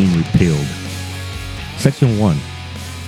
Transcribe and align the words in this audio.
18 0.00 0.18
repealed. 0.18 0.66
Section 1.76 2.18
1. 2.18 2.38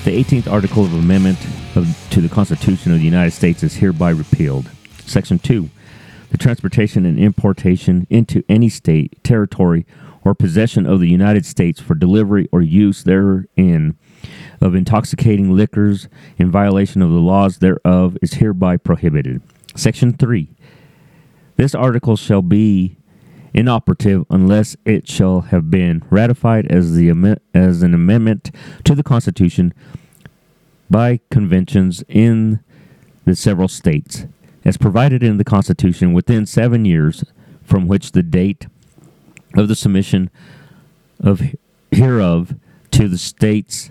The 0.04 0.10
18th 0.10 0.50
article 0.50 0.84
of 0.84 0.92
amendment 0.92 1.38
of, 1.74 2.06
to 2.10 2.20
the 2.20 2.28
Constitution 2.28 2.92
of 2.92 2.98
the 2.98 3.04
United 3.04 3.30
States 3.30 3.62
is 3.62 3.76
hereby 3.76 4.10
repealed. 4.10 4.70
Section 5.06 5.38
2. 5.38 5.70
The 6.30 6.36
transportation 6.36 7.06
and 7.06 7.18
importation 7.18 8.06
into 8.10 8.42
any 8.46 8.68
state, 8.68 9.24
territory, 9.24 9.86
or 10.22 10.34
possession 10.34 10.84
of 10.84 11.00
the 11.00 11.08
United 11.08 11.46
States 11.46 11.80
for 11.80 11.94
delivery 11.94 12.46
or 12.52 12.60
use 12.60 13.04
therein 13.04 13.96
of 14.60 14.74
intoxicating 14.74 15.56
liquors 15.56 16.08
in 16.36 16.50
violation 16.50 17.00
of 17.00 17.10
the 17.10 17.20
laws 17.20 17.58
thereof 17.58 18.18
is 18.20 18.34
hereby 18.34 18.76
prohibited. 18.76 19.40
Section 19.74 20.12
3. 20.12 20.50
This 21.56 21.74
article 21.74 22.16
shall 22.16 22.42
be 22.42 22.98
inoperative 23.54 24.24
unless 24.30 24.76
it 24.84 25.08
shall 25.08 25.42
have 25.42 25.70
been 25.70 26.02
ratified 26.10 26.66
as 26.70 26.94
the 26.94 27.38
as 27.54 27.82
an 27.82 27.94
amendment 27.94 28.50
to 28.84 28.94
the 28.94 29.02
Constitution 29.02 29.74
by 30.90 31.20
conventions 31.30 32.04
in 32.08 32.60
the 33.24 33.36
several 33.36 33.68
states, 33.68 34.26
as 34.64 34.76
provided 34.76 35.22
in 35.22 35.38
the 35.38 35.44
Constitution 35.44 36.12
within 36.12 36.46
seven 36.46 36.84
years 36.84 37.24
from 37.62 37.86
which 37.86 38.12
the 38.12 38.22
date 38.22 38.66
of 39.54 39.68
the 39.68 39.74
submission 39.74 40.30
of 41.20 41.40
hereof 41.90 42.54
to 42.90 43.08
the 43.08 43.18
states 43.18 43.90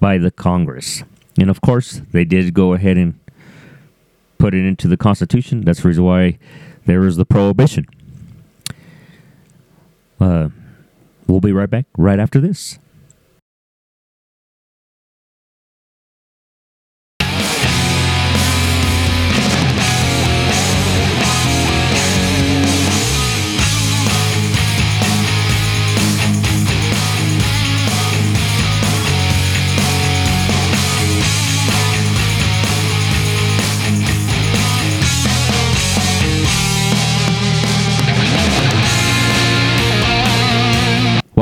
by 0.00 0.18
the 0.18 0.30
Congress. 0.30 1.02
And 1.38 1.50
of 1.50 1.60
course, 1.60 2.00
they 2.12 2.24
did 2.24 2.54
go 2.54 2.72
ahead 2.74 2.96
and 2.96 3.18
put 4.38 4.54
it 4.54 4.64
into 4.64 4.88
the 4.88 4.96
Constitution. 4.96 5.62
That's 5.62 5.82
the 5.82 5.88
reason 5.88 6.04
why 6.04 6.38
there 6.86 7.04
is 7.04 7.16
the 7.16 7.24
prohibition. 7.24 7.86
Uh, 10.22 10.50
we'll 11.26 11.40
be 11.40 11.52
right 11.52 11.68
back 11.68 11.86
right 11.98 12.20
after 12.20 12.40
this. 12.40 12.78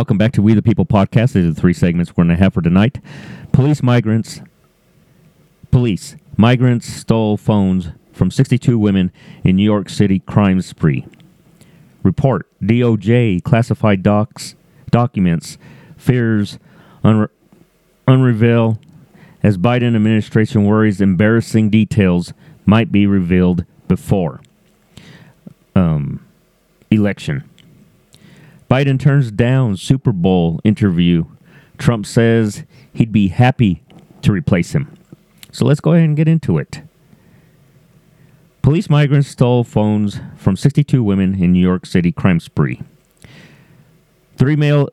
Welcome 0.01 0.17
back 0.17 0.33
to 0.33 0.41
We 0.41 0.55
the 0.55 0.63
People 0.63 0.87
podcast. 0.87 1.35
These 1.35 1.45
are 1.45 1.53
the 1.53 1.61
three 1.61 1.75
segments 1.75 2.17
we're 2.17 2.25
going 2.25 2.35
to 2.35 2.43
have 2.43 2.55
for 2.55 2.63
tonight. 2.63 3.01
Police 3.53 3.83
migrants. 3.83 4.41
Police 5.71 6.17
migrants 6.39 6.87
stole 6.87 7.37
phones 7.37 7.91
from 8.11 8.31
62 8.31 8.79
women 8.79 9.13
in 9.45 9.57
New 9.57 9.63
York 9.63 9.91
City 9.91 10.21
crime 10.21 10.63
spree. 10.63 11.07
Report 12.03 12.49
DOJ 12.63 13.43
classified 13.43 14.03
docs 14.03 14.55
documents 14.91 15.59
fears 15.99 16.59
unre- 17.05 17.29
unreveal 18.09 18.79
as 19.43 19.59
Biden 19.59 19.95
administration 19.95 20.65
worries 20.65 21.03
embarrassing 21.03 21.69
details 21.69 22.33
might 22.65 22.91
be 22.91 23.07
revealed 23.07 23.67
before 23.87 24.41
um, 25.75 26.25
election. 26.91 27.45
Biden 28.71 29.01
turns 29.01 29.33
down 29.33 29.77
Super 29.77 30.13
Bowl 30.13 30.61
interview. 30.63 31.25
Trump 31.77 32.07
says 32.07 32.65
he'd 32.93 33.11
be 33.11 33.29
happy 33.29 33.83
to 34.23 34.31
replace 34.31 34.73
him. 34.73 34.97
So 35.51 35.65
let's 35.65 35.81
go 35.81 35.93
ahead 35.93 36.05
and 36.05 36.17
get 36.17 36.29
into 36.29 36.57
it. 36.57 36.83
Police 38.63 38.89
migrants 38.89 39.27
stole 39.27 39.65
phones 39.65 40.21
from 40.37 40.55
62 40.55 41.03
women 41.03 41.43
in 41.43 41.53
New 41.53 41.61
York 41.61 41.85
City 41.85 42.13
crime 42.13 42.39
spree. 42.39 42.81
Three 44.37 44.55
male, 44.55 44.89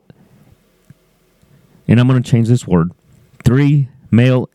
and 1.88 1.99
I'm 1.99 2.07
going 2.07 2.23
to 2.23 2.29
change 2.29 2.47
this 2.47 2.65
word, 2.65 2.91
three 3.44 3.89
male 4.09 4.49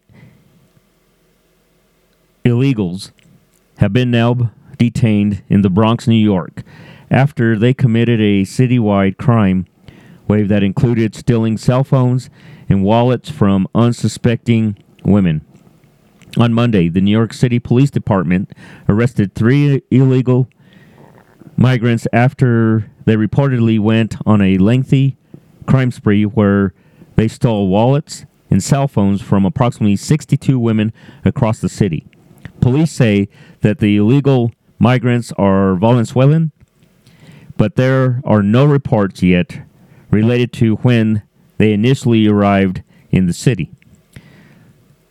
illegals 2.44 3.12
have 3.78 3.92
been 3.92 4.10
now 4.10 4.50
detained 4.78 5.44
in 5.48 5.62
the 5.62 5.70
Bronx, 5.70 6.08
New 6.08 6.16
York 6.16 6.64
after 7.12 7.58
they 7.58 7.74
committed 7.74 8.20
a 8.20 8.42
citywide 8.42 9.18
crime 9.18 9.66
wave 10.26 10.48
that 10.48 10.62
included 10.62 11.14
stealing 11.14 11.58
cell 11.58 11.84
phones 11.84 12.30
and 12.68 12.82
wallets 12.82 13.30
from 13.30 13.68
unsuspecting 13.74 14.76
women. 15.04 15.44
On 16.38 16.54
Monday, 16.54 16.88
the 16.88 17.02
New 17.02 17.10
York 17.10 17.34
City 17.34 17.58
Police 17.58 17.90
Department 17.90 18.50
arrested 18.88 19.34
three 19.34 19.82
illegal 19.90 20.48
migrants 21.56 22.06
after 22.14 22.90
they 23.04 23.14
reportedly 23.14 23.78
went 23.78 24.16
on 24.24 24.40
a 24.40 24.56
lengthy 24.56 25.18
crime 25.66 25.90
spree 25.90 26.24
where 26.24 26.72
they 27.16 27.28
stole 27.28 27.68
wallets 27.68 28.24
and 28.48 28.62
cell 28.62 28.88
phones 28.88 29.20
from 29.20 29.44
approximately 29.44 29.96
62 29.96 30.58
women 30.58 30.94
across 31.26 31.60
the 31.60 31.68
city. 31.68 32.06
Police 32.62 32.90
say 32.90 33.28
that 33.60 33.80
the 33.80 33.98
illegal 33.98 34.50
migrants 34.78 35.30
are 35.32 35.74
Venezuelan 35.74 36.52
but 37.56 37.76
there 37.76 38.20
are 38.24 38.42
no 38.42 38.64
reports 38.64 39.22
yet 39.22 39.62
related 40.10 40.52
to 40.54 40.76
when 40.76 41.22
they 41.58 41.72
initially 41.72 42.26
arrived 42.26 42.82
in 43.10 43.26
the 43.26 43.32
city. 43.32 43.70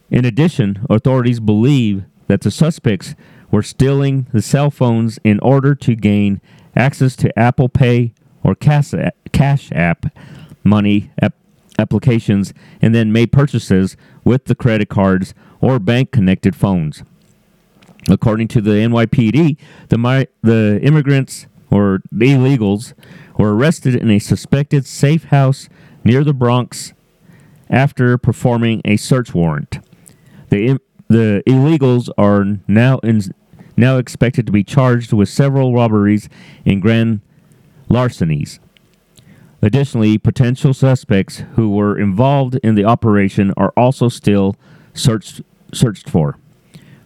In 0.10 0.26
addition, 0.26 0.86
authorities 0.90 1.40
believe 1.40 2.04
that 2.28 2.42
the 2.42 2.52
suspects 2.52 3.16
were 3.50 3.64
stealing 3.64 4.28
the 4.32 4.42
cell 4.42 4.72
phones 4.72 5.20
in 5.24 5.40
order 5.40 5.76
to 5.76 5.96
gain 5.96 6.42
access 6.76 7.16
to 7.18 7.38
Apple 7.38 7.70
Pay 7.70 8.14
or 8.44 8.56
Cash 8.56 9.72
App 9.72 10.06
money 10.64 11.12
applications 11.78 12.54
and 12.82 12.94
then 12.94 13.12
made 13.12 13.32
purchases 13.32 13.98
with 14.24 14.46
the 14.46 14.56
credit 14.56 14.90
cards 14.90 15.34
or 15.60 15.80
bank 15.80 16.12
connected 16.12 16.56
phones. 16.56 17.04
According 18.10 18.48
to 18.50 18.62
the 18.62 18.72
NYPD, 18.72 19.58
the, 19.90 20.28
the 20.42 20.80
immigrants 20.82 21.48
or 21.72 22.02
illegals 22.14 22.94
were 23.38 23.56
arrested 23.56 23.96
in 23.96 24.12
a 24.12 24.20
suspected 24.20 24.86
safe 24.86 25.26
house 25.26 25.70
near 26.04 26.24
the 26.24 26.34
Bronx 26.34 26.94
after 27.70 28.18
performing 28.18 28.82
a 28.86 28.98
search 28.98 29.34
warrant. 29.34 29.80
The, 30.50 30.80
the 31.08 31.42
illegals 31.48 32.10
are 32.18 32.46
now 32.68 33.00
in, 33.00 33.22
now 33.78 33.98
expected 33.98 34.46
to 34.46 34.52
be 34.52 34.64
charged 34.64 35.14
with 35.14 35.30
several 35.30 35.74
robberies 35.74 36.28
and 36.66 36.82
grand 36.82 37.22
larcenies. 37.90 38.60
Additionally, 39.62 40.18
potential 40.18 40.74
suspects 40.74 41.44
who 41.56 41.70
were 41.70 41.98
involved 41.98 42.56
in 42.64 42.76
the 42.76 42.84
operation 42.84 43.54
are 43.56 43.74
also 43.78 44.10
still 44.10 44.56
searched 44.94 45.42
searched 45.74 46.10
for. 46.10 46.38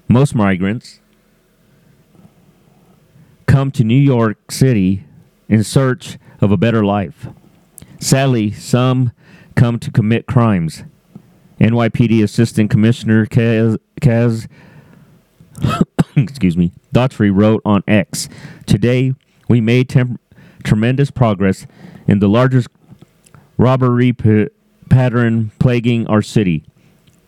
Most 0.08 0.34
migrants 0.34 1.02
come 3.46 3.72
to 3.72 3.84
New 3.84 4.00
York 4.00 4.52
City 4.52 5.06
in 5.48 5.64
search 5.64 6.18
of 6.42 6.52
a 6.52 6.58
better 6.58 6.84
life. 6.84 7.28
Sadly, 8.00 8.52
some 8.52 9.12
come 9.56 9.80
to 9.80 9.92
commit 9.92 10.28
crimes. 10.28 10.84
NYPD 11.60 12.22
Assistant 12.22 12.70
Commissioner 12.70 13.26
Kaz, 13.26 13.78
Kaz 14.02 14.48
excuse 16.16 16.58
me, 16.58 16.74
Daughtry 16.94 17.32
wrote 17.34 17.62
on 17.66 17.84
X, 17.88 18.28
"Today 18.66 19.14
we 19.48 19.62
made 19.62 19.94
tremendous 20.64 21.12
progress 21.12 21.66
in 22.08 22.20
the 22.20 22.28
largest 22.28 22.68
robbery 23.58 24.12
p- 24.12 24.48
pattern 24.90 25.52
plaguing 25.60 26.06
our 26.08 26.22
city. 26.22 26.66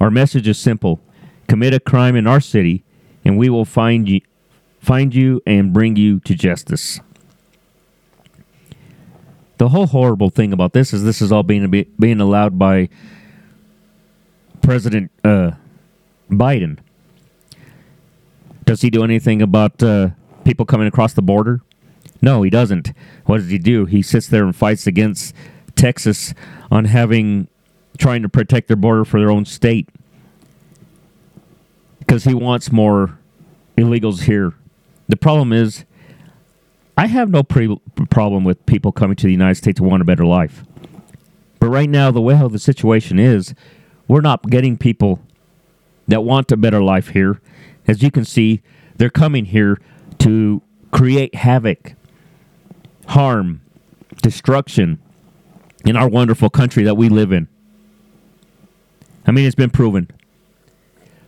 Our 0.02 0.12
message 0.12 0.48
is 0.48 0.58
simple: 0.58 1.00
commit 1.48 1.74
a 1.74 1.80
crime 1.80 2.16
in 2.16 2.28
our 2.28 2.42
city, 2.42 2.84
and 3.24 3.38
we 3.38 3.50
will 3.50 3.66
find 3.66 4.10
you, 4.10 4.22
find 4.80 5.14
you 5.16 5.42
and 5.46 5.74
bring 5.74 5.96
you 5.96 6.20
to 6.22 6.36
justice. 6.36 7.00
The 9.58 9.70
whole 9.70 9.88
horrible 9.88 10.30
thing 10.30 10.54
about 10.54 10.74
this 10.74 10.94
is 10.94 11.04
this 11.04 11.22
is 11.22 11.32
all 11.32 11.44
being 11.44 11.86
being 12.00 12.20
allowed 12.22 12.60
by 12.60 12.90
President 14.62 15.12
uh, 15.24 15.52
Biden. 16.30 16.80
Does 18.66 18.82
he 18.82 18.90
do 18.90 19.04
anything 19.04 19.42
about 19.42 19.82
uh, 19.82 20.10
people 20.44 20.66
coming 20.66 20.88
across 20.88 21.14
the 21.14 21.22
border? 21.22 21.62
No, 22.22 22.44
he 22.44 22.50
doesn't. 22.50 22.92
What 23.26 23.38
does 23.38 23.50
he 23.50 23.58
do? 23.58 23.86
He 23.86 24.02
sits 24.02 24.28
there 24.28 24.44
and 24.44 24.56
fights 24.56 24.88
against 24.88 25.34
Texas 25.76 26.34
on 26.72 26.86
having 26.86 27.48
trying 27.98 28.22
to 28.24 28.30
protect 28.30 28.68
their 28.68 28.78
border 28.78 29.06
for 29.06 29.20
their 29.20 29.32
own 29.32 29.46
state. 29.46 29.90
because 32.00 32.24
he 32.24 32.34
wants 32.34 32.72
more 32.72 33.18
illegals 33.78 34.24
here. 34.24 34.54
The 35.08 35.18
problem 35.18 35.54
is, 35.54 35.86
I 36.98 37.08
have 37.08 37.30
no 37.30 37.44
pre- 37.44 37.80
problem 38.10 38.44
with 38.44 38.66
people 38.66 38.92
coming 38.92 39.16
to 39.18 39.26
the 39.26 39.32
United 39.32 39.56
States 39.56 39.78
to 39.78 39.84
want 39.84 40.02
a 40.02 40.06
better 40.06 40.26
life. 40.26 40.64
But 41.60 41.70
right 41.70 41.90
now, 41.90 42.12
the 42.12 42.22
way 42.22 42.36
how 42.36 42.48
the 42.48 42.60
situation 42.60 43.20
is, 43.20 43.54
we're 44.08 44.22
not 44.22 44.50
getting 44.50 44.78
people 44.78 45.20
that 46.08 46.24
want 46.24 46.52
a 46.52 46.58
better 46.58 46.82
life 46.82 47.10
here. 47.10 47.42
As 47.88 48.02
you 48.02 48.12
can 48.12 48.26
see, 48.26 48.62
they're 48.96 49.10
coming 49.10 49.46
here 49.46 49.80
to 50.20 50.62
create 50.92 51.36
havoc, 51.36 51.94
harm, 53.08 53.62
destruction 54.22 55.00
in 55.86 55.96
our 55.96 56.08
wonderful 56.08 56.50
country 56.50 56.84
that 56.84 56.96
we 56.96 57.10
live 57.10 57.32
in. 57.32 57.48
I 59.26 59.32
mean, 59.32 59.46
it's 59.46 59.56
been 59.56 59.70
proven. 59.70 60.10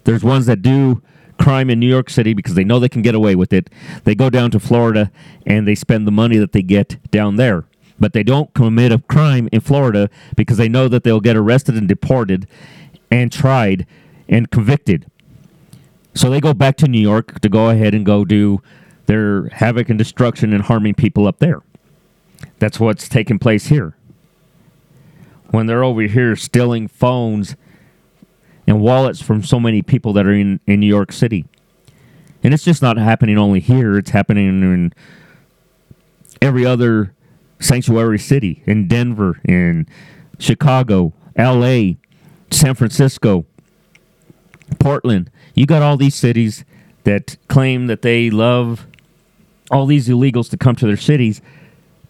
There's 0.06 0.24
ones 0.24 0.46
that 0.48 0.62
do 0.62 1.02
crime 1.40 1.70
in 1.70 1.80
New 1.80 1.88
York 1.88 2.10
City 2.10 2.34
because 2.34 2.54
they 2.54 2.64
know 2.64 2.80
they 2.80 2.90
can 2.90 3.02
get 3.02 3.16
away 3.16 3.36
with 3.36 3.54
it. 3.54 3.70
They 4.04 4.14
go 4.14 4.30
down 4.30 4.52
to 4.52 4.60
Florida 4.60 5.12
and 5.46 5.68
they 5.68 5.76
spend 5.76 6.06
the 6.06 6.12
money 6.12 6.38
that 6.38 6.52
they 6.52 6.62
get 6.62 6.98
down 7.10 7.38
there. 7.38 7.66
But 8.00 8.14
they 8.14 8.24
don't 8.24 8.54
commit 8.54 8.92
a 8.92 9.00
crime 9.00 9.50
in 9.52 9.62
Florida 9.62 10.10
because 10.36 10.58
they 10.58 10.70
know 10.70 10.88
that 10.88 11.04
they'll 11.04 11.20
get 11.20 11.36
arrested 11.36 11.76
and 11.76 11.88
deported 11.88 12.48
and 13.10 13.32
tried 13.32 13.88
and 14.28 14.52
convicted. 14.52 15.10
So 16.14 16.30
they 16.30 16.40
go 16.40 16.54
back 16.54 16.78
to 16.78 16.88
New 16.88 17.02
York 17.02 17.40
to 17.42 17.50
go 17.50 17.70
ahead 17.70 17.94
and 17.94 18.06
go 18.06 18.26
do 18.26 18.62
their 19.06 19.48
havoc 19.50 19.90
and 19.90 19.98
destruction 19.98 20.54
and 20.54 20.64
harming 20.64 20.94
people 20.94 21.28
up 21.28 21.40
there. 21.40 21.62
That's 22.60 22.80
what's 22.80 23.10
taking 23.10 23.40
place 23.40 23.68
here. 23.68 23.96
When 25.50 25.66
they're 25.66 25.84
over 25.84 26.02
here 26.04 26.36
stealing 26.36 26.88
phones 26.88 27.56
and 28.70 28.80
wallets 28.80 29.20
from 29.20 29.44
so 29.44 29.60
many 29.60 29.82
people 29.82 30.14
that 30.14 30.28
are 30.28 30.32
in, 30.32 30.60
in 30.68 30.80
New 30.80 30.88
York 30.88 31.12
City. 31.12 31.44
And 32.44 32.54
it's 32.54 32.64
just 32.64 32.84
not 32.84 32.98
happening 32.98 33.36
only 33.36 33.60
here, 33.60 33.98
it's 33.98 34.12
happening 34.12 34.48
in 34.48 34.94
every 36.40 36.68
other 36.68 37.14
sanctuary 37.60 38.20
city 38.20 38.62
in 38.68 38.88
Denver, 38.88 39.42
in 39.44 39.88
Chicago, 40.38 41.14
LA, 41.36 41.94
San 42.52 42.76
Francisco, 42.76 43.44
Portland. 44.80 45.32
You 45.56 45.66
got 45.66 45.82
all 45.82 45.98
these 45.98 46.16
cities 46.16 46.64
that 47.06 47.38
claim 47.48 47.88
that 47.88 48.04
they 48.04 48.30
love 48.30 48.86
all 49.72 49.88
these 49.88 50.08
illegals 50.08 50.48
to 50.52 50.58
come 50.58 50.76
to 50.76 50.86
their 50.86 50.96
cities, 50.96 51.42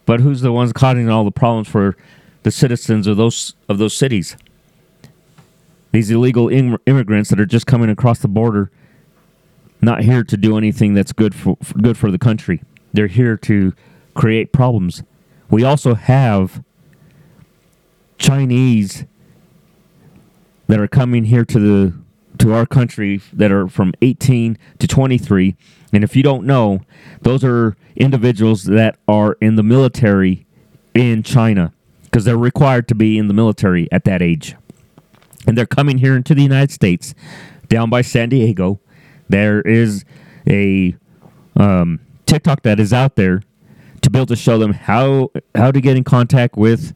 but 0.05 0.19
who's 0.19 0.41
the 0.41 0.51
ones 0.51 0.73
causing 0.73 1.09
all 1.09 1.23
the 1.23 1.31
problems 1.31 1.69
for 1.69 1.95
the 2.43 2.51
citizens 2.51 3.07
of 3.07 3.15
those 3.15 3.55
of 3.69 3.77
those 3.77 3.93
cities? 3.93 4.35
These 5.91 6.11
illegal 6.11 6.49
Im- 6.49 6.77
immigrants 6.85 7.29
that 7.29 7.39
are 7.39 7.45
just 7.45 7.65
coming 7.65 7.89
across 7.89 8.19
the 8.19 8.27
border, 8.27 8.71
not 9.81 10.03
here 10.03 10.23
to 10.23 10.37
do 10.37 10.57
anything 10.57 10.93
that's 10.93 11.13
good 11.13 11.33
for, 11.33 11.57
for 11.63 11.77
good 11.79 11.97
for 11.97 12.11
the 12.11 12.19
country. 12.19 12.61
They're 12.93 13.07
here 13.07 13.37
to 13.37 13.73
create 14.13 14.51
problems. 14.51 15.03
We 15.49 15.63
also 15.63 15.95
have 15.95 16.63
Chinese 18.17 19.05
that 20.67 20.79
are 20.79 20.87
coming 20.87 21.25
here 21.25 21.45
to 21.45 21.59
the 21.59 21.93
to 22.37 22.53
our 22.53 22.65
country 22.65 23.21
that 23.33 23.51
are 23.51 23.67
from 23.67 23.91
18 24.01 24.57
to 24.77 24.87
23 24.87 25.57
and 25.91 26.03
if 26.03 26.15
you 26.15 26.23
don't 26.23 26.45
know 26.45 26.79
those 27.21 27.43
are 27.43 27.75
individuals 27.97 28.63
that 28.63 28.97
are 29.07 29.35
in 29.41 29.55
the 29.55 29.63
military 29.63 30.45
in 30.93 31.21
China 31.23 31.73
because 32.03 32.23
they're 32.23 32.37
required 32.37 32.87
to 32.87 32.95
be 32.95 33.17
in 33.17 33.27
the 33.27 33.33
military 33.33 33.91
at 33.91 34.05
that 34.05 34.21
age 34.21 34.55
and 35.47 35.57
they're 35.57 35.65
coming 35.65 35.97
here 35.97 36.15
into 36.15 36.33
the 36.35 36.43
United 36.43 36.71
States 36.71 37.13
down 37.67 37.89
by 37.89 38.01
San 38.01 38.29
Diego. 38.29 38.79
There 39.29 39.61
is 39.61 40.05
a 40.47 40.95
um, 41.55 41.99
TikTok 42.25 42.63
that 42.63 42.79
is 42.79 42.93
out 42.93 43.15
there 43.15 43.43
to 44.01 44.09
be 44.09 44.17
able 44.17 44.27
to 44.27 44.35
show 44.35 44.57
them 44.57 44.73
how 44.73 45.31
how 45.55 45.71
to 45.71 45.81
get 45.81 45.97
in 45.97 46.03
contact 46.03 46.55
with 46.55 46.93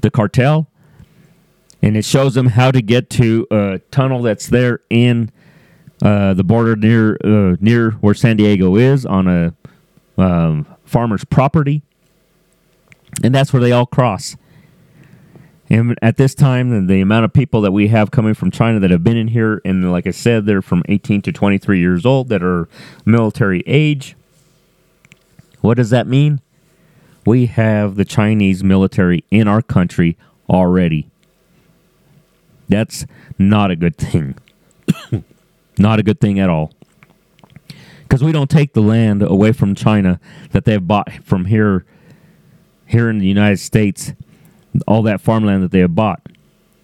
the 0.00 0.10
cartel. 0.10 0.68
And 1.82 1.96
it 1.96 2.04
shows 2.04 2.34
them 2.34 2.46
how 2.46 2.70
to 2.70 2.80
get 2.80 3.10
to 3.10 3.46
a 3.50 3.78
tunnel 3.90 4.22
that's 4.22 4.46
there 4.46 4.80
in 4.88 5.30
uh, 6.02 6.34
the 6.34 6.44
border 6.44 6.76
near 6.76 7.18
uh, 7.24 7.56
near 7.60 7.92
where 7.92 8.14
San 8.14 8.36
Diego 8.36 8.76
is 8.76 9.04
on 9.04 9.28
a 9.28 9.54
um, 10.16 10.66
farmer's 10.84 11.24
property, 11.24 11.82
and 13.22 13.34
that's 13.34 13.52
where 13.52 13.60
they 13.60 13.72
all 13.72 13.86
cross. 13.86 14.36
And 15.70 15.98
at 16.02 16.16
this 16.16 16.34
time, 16.34 16.86
the 16.86 17.00
amount 17.00 17.24
of 17.24 17.32
people 17.32 17.62
that 17.62 17.72
we 17.72 17.88
have 17.88 18.10
coming 18.10 18.34
from 18.34 18.50
China 18.50 18.78
that 18.80 18.90
have 18.90 19.02
been 19.02 19.16
in 19.16 19.28
here, 19.28 19.62
and 19.64 19.90
like 19.90 20.06
I 20.06 20.10
said, 20.10 20.44
they're 20.44 20.62
from 20.62 20.82
18 20.88 21.22
to 21.22 21.32
23 21.32 21.78
years 21.78 22.04
old 22.04 22.28
that 22.28 22.42
are 22.42 22.68
military 23.04 23.62
age. 23.66 24.14
What 25.62 25.78
does 25.78 25.90
that 25.90 26.06
mean? 26.06 26.40
We 27.24 27.46
have 27.46 27.94
the 27.96 28.04
Chinese 28.04 28.62
military 28.62 29.24
in 29.30 29.48
our 29.48 29.62
country 29.62 30.18
already. 30.50 31.08
That's 32.68 33.06
not 33.38 33.70
a 33.70 33.76
good 33.76 33.96
thing. 33.96 34.36
not 35.78 35.98
a 35.98 36.02
good 36.02 36.20
thing 36.20 36.38
at 36.38 36.50
all. 36.50 36.72
Because 38.02 38.22
we 38.22 38.32
don't 38.32 38.50
take 38.50 38.74
the 38.74 38.82
land 38.82 39.22
away 39.22 39.52
from 39.52 39.74
China 39.74 40.20
that 40.50 40.66
they've 40.66 40.86
bought 40.86 41.10
from 41.24 41.46
here, 41.46 41.86
here 42.86 43.08
in 43.08 43.18
the 43.18 43.26
United 43.26 43.58
States, 43.58 44.12
all 44.86 45.02
that 45.02 45.20
farmland 45.20 45.62
that 45.62 45.70
they 45.70 45.80
have 45.80 45.94
bought. 45.94 46.20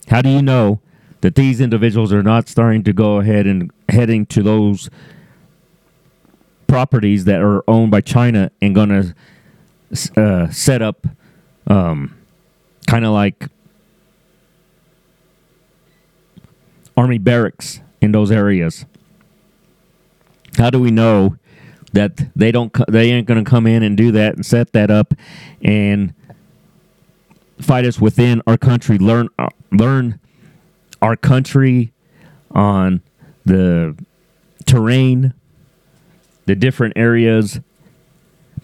How 0.08 0.22
do 0.22 0.28
you 0.28 0.42
know 0.42 0.80
that 1.20 1.34
these 1.34 1.60
individuals 1.60 2.12
are 2.12 2.22
not 2.22 2.48
starting 2.48 2.82
to 2.84 2.92
go 2.92 3.20
ahead 3.20 3.46
and 3.46 3.70
heading 3.88 4.26
to 4.26 4.42
those 4.42 4.90
properties 6.66 7.24
that 7.24 7.40
are 7.40 7.68
owned 7.68 7.90
by 7.90 8.00
China 8.00 8.50
and 8.62 8.74
going 8.74 8.88
to 8.88 10.20
uh, 10.20 10.48
set 10.50 10.82
up 10.82 11.06
um, 11.66 12.16
kind 12.86 13.04
of 13.04 13.12
like 13.12 13.46
army 16.96 17.18
barracks 17.18 17.80
in 18.00 18.12
those 18.12 18.30
areas. 18.30 18.84
How 20.56 20.70
do 20.70 20.80
we 20.80 20.90
know 20.90 21.36
that 21.92 22.16
they 22.36 22.52
don't 22.52 22.72
they 22.88 23.10
ain't 23.10 23.26
going 23.26 23.42
to 23.42 23.48
come 23.48 23.66
in 23.66 23.82
and 23.82 23.96
do 23.96 24.12
that 24.12 24.34
and 24.34 24.46
set 24.46 24.72
that 24.72 24.90
up 24.90 25.14
and 25.62 26.14
fight 27.60 27.84
us 27.84 28.00
within 28.00 28.42
our 28.46 28.56
country 28.56 28.98
learn 28.98 29.28
uh, 29.38 29.48
learn 29.72 30.18
our 31.02 31.16
country 31.16 31.92
on 32.50 33.02
the 33.44 33.96
terrain 34.66 35.34
the 36.46 36.54
different 36.54 36.92
areas 36.96 37.60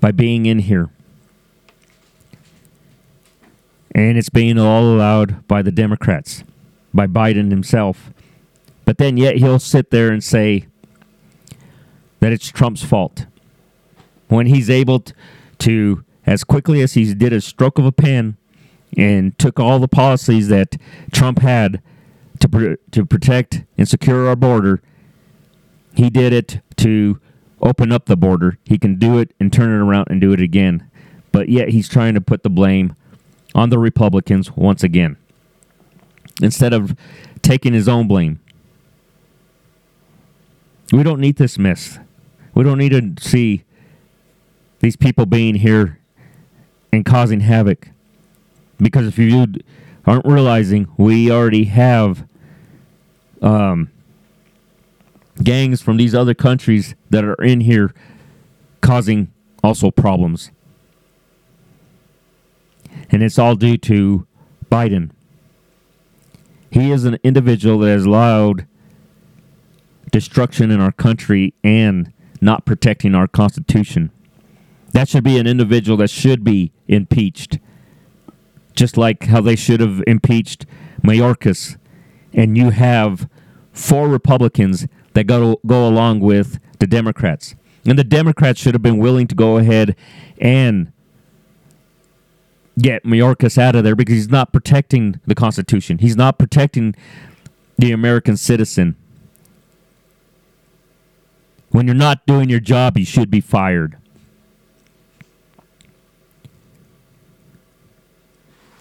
by 0.01 0.11
being 0.11 0.47
in 0.47 0.61
here 0.61 0.91
and 3.95 4.19
it's 4.19 4.29
being 4.29 4.59
all 4.59 4.85
allowed 4.85 5.47
by 5.47 5.63
the 5.63 5.73
democrats 5.73 6.43
by 6.93 7.07
biden 7.07 7.51
himself 7.51 8.11
but 8.87 8.99
then 8.99 9.17
yet 9.17 9.37
he'll 9.37 9.59
sit 9.59 9.91
there 9.91 10.11
and 10.11 10.25
say 10.25 10.67
that 12.21 12.33
it's 12.33 12.49
Trump's 12.49 12.83
fault. 12.83 13.27
When 14.29 14.47
he's 14.47 14.71
able 14.71 15.05
to, 15.59 16.05
as 16.25 16.45
quickly 16.45 16.81
as 16.81 16.95
he 16.95 17.13
did 17.13 17.33
a 17.33 17.41
stroke 17.41 17.79
of 17.79 17.85
a 17.85 17.93
pen 17.93 18.37
and 18.97 19.39
took 19.39 19.61
all 19.61 19.79
the 19.79 19.89
policies 19.89 20.49
that 20.49 20.77
Trump 21.13 21.41
had 21.41 21.83
to, 22.41 22.79
to 22.91 23.05
protect 23.05 23.65
and 23.77 23.89
secure 23.89 24.29
our 24.29 24.37
border, 24.37 24.83
he 25.95 26.11
did 26.11 26.33
it 26.33 26.61
to 26.77 27.21
open 27.61 27.93
up 27.93 28.07
the 28.07 28.17
border. 28.17 28.59
He 28.65 28.79
can 28.79 28.99
do 28.99 29.19
it 29.19 29.35
and 29.41 29.53
turn 29.53 29.71
it 29.71 29.83
around 29.83 30.09
and 30.11 30.21
do 30.21 30.33
it 30.33 30.41
again. 30.41 30.89
But 31.33 31.49
yet 31.49 31.71
he's 31.71 31.89
trying 31.89 32.15
to 32.15 32.21
put 32.21 32.43
the 32.43 32.51
blame 32.51 32.97
on 33.55 33.71
the 33.71 33.79
Republicans 33.79 34.53
once 34.53 34.83
again 34.83 35.17
instead 36.43 36.73
of 36.73 36.95
taking 37.43 37.73
his 37.73 37.89
own 37.89 38.07
blame. 38.09 38.41
We 40.93 41.03
don't 41.03 41.21
need 41.21 41.37
this 41.37 41.59
mess. 41.59 41.99
We 42.55 42.63
don't 42.65 42.79
need 42.79 42.93
to 42.93 43.23
see 43.23 43.65
these 44.81 44.97
people 44.97 45.27
being 45.27 45.57
here 45.57 45.99
and 46.93 47.05
causing 47.05 47.41
havoc. 47.41 47.89
Because 48.79 49.07
if 49.07 49.19
you 49.19 49.47
aren't 50.05 50.27
realizing, 50.27 50.89
we 50.97 51.31
already 51.31 51.65
have 51.65 52.27
um, 53.43 53.91
gangs 55.43 55.81
from 55.83 55.97
these 55.97 56.15
other 56.15 56.35
countries 56.35 56.95
that 57.11 57.25
are 57.25 57.43
in 57.43 57.61
here 57.61 57.95
causing 58.81 59.33
also 59.63 59.91
problems. 59.91 60.51
And 63.11 63.23
it's 63.23 63.39
all 63.39 63.55
due 63.57 63.77
to 63.79 64.27
Biden. 64.71 65.11
He 66.71 66.91
is 66.91 67.05
an 67.05 67.19
individual 67.23 67.79
that 67.81 67.89
has 67.89 68.05
allowed 68.05 68.67
destruction 70.11 70.71
in 70.71 70.81
our 70.81 70.93
country 70.93 71.55
and 71.63 72.13
not 72.41 72.65
protecting 72.65 73.15
our 73.15 73.27
Constitution. 73.27 74.11
That 74.93 75.09
should 75.09 75.25
be 75.25 75.39
an 75.39 75.47
individual 75.47 75.97
that 75.99 76.11
should 76.11 76.45
be 76.45 76.73
impeached, 76.89 77.59
just 78.77 78.97
like 78.97 79.25
how 79.25 79.41
they 79.41 79.57
should 79.57 79.81
have 79.81 80.03
impeached 80.07 80.67
Mayorkas. 81.03 81.77
And 82.33 82.57
you 82.57 82.71
have 82.71 83.29
four 83.73 84.09
Republicans 84.09 84.87
that 85.15 85.25
go 85.25 85.61
go 85.67 85.89
along 85.89 86.21
with 86.21 86.61
the 86.79 86.87
Democrats. 86.87 87.55
And 87.87 87.99
the 87.99 88.05
Democrats 88.05 88.61
should 88.61 88.75
have 88.75 88.83
been 88.83 88.99
willing 88.99 89.27
to 89.29 89.35
go 89.35 89.57
ahead 89.59 89.97
and 90.39 90.93
get 92.79 93.05
Mayorkas 93.05 93.57
out 93.59 93.75
of 93.75 93.85
there 93.85 93.97
because 93.97 94.15
he's 94.15 94.29
not 94.29 94.53
protecting 94.53 95.21
the 95.27 95.35
Constitution. 95.35 95.99
He's 95.99 96.17
not 96.17 96.39
protecting 96.39 96.95
the 97.79 97.93
American 97.93 98.37
citizen. 98.37 98.97
When 101.71 101.87
you're 101.87 101.95
not 101.95 102.27
doing 102.27 102.49
your 102.49 102.61
job, 102.61 102.99
you 102.99 103.05
should 103.05 103.31
be 103.31 103.41
fired. 103.41 103.97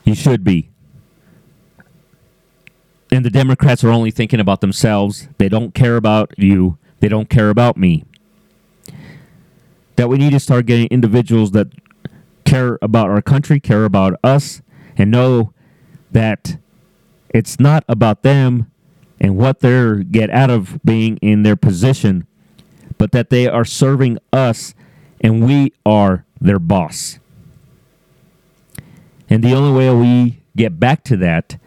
You 0.05 0.15
should 0.15 0.43
be. 0.43 0.69
And 3.11 3.25
the 3.25 3.29
Democrats 3.29 3.83
are 3.83 3.89
only 3.89 4.11
thinking 4.11 4.39
about 4.39 4.61
themselves. 4.61 5.27
They 5.37 5.49
don't 5.49 5.73
care 5.73 5.97
about 5.97 6.33
you. 6.37 6.77
They 6.99 7.07
don't 7.07 7.29
care 7.29 7.49
about 7.49 7.77
me. 7.77 8.05
That 9.95 10.09
we 10.09 10.17
need 10.17 10.31
to 10.31 10.39
start 10.39 10.65
getting 10.65 10.87
individuals 10.87 11.51
that 11.51 11.67
care 12.43 12.77
about 12.81 13.09
our 13.09 13.21
country, 13.21 13.59
care 13.59 13.85
about 13.85 14.19
us, 14.23 14.61
and 14.97 15.11
know 15.11 15.53
that 16.11 16.57
it's 17.29 17.59
not 17.59 17.83
about 17.89 18.23
them 18.23 18.71
and 19.19 19.37
what 19.37 19.61
they 19.61 20.03
get 20.03 20.29
out 20.29 20.49
of 20.49 20.79
being 20.83 21.17
in 21.17 21.43
their 21.43 21.55
position, 21.55 22.27
but 22.97 23.11
that 23.11 23.29
they 23.29 23.47
are 23.47 23.65
serving 23.65 24.17
us 24.31 24.73
and 25.21 25.45
we 25.45 25.73
are 25.85 26.25
their 26.39 26.59
boss. 26.59 27.19
And 29.29 29.43
the 29.43 29.53
only 29.53 29.77
way 29.77 29.93
we 29.93 30.43
get 30.55 30.79
back 30.79 31.03
to 31.05 31.17
that 31.17 31.59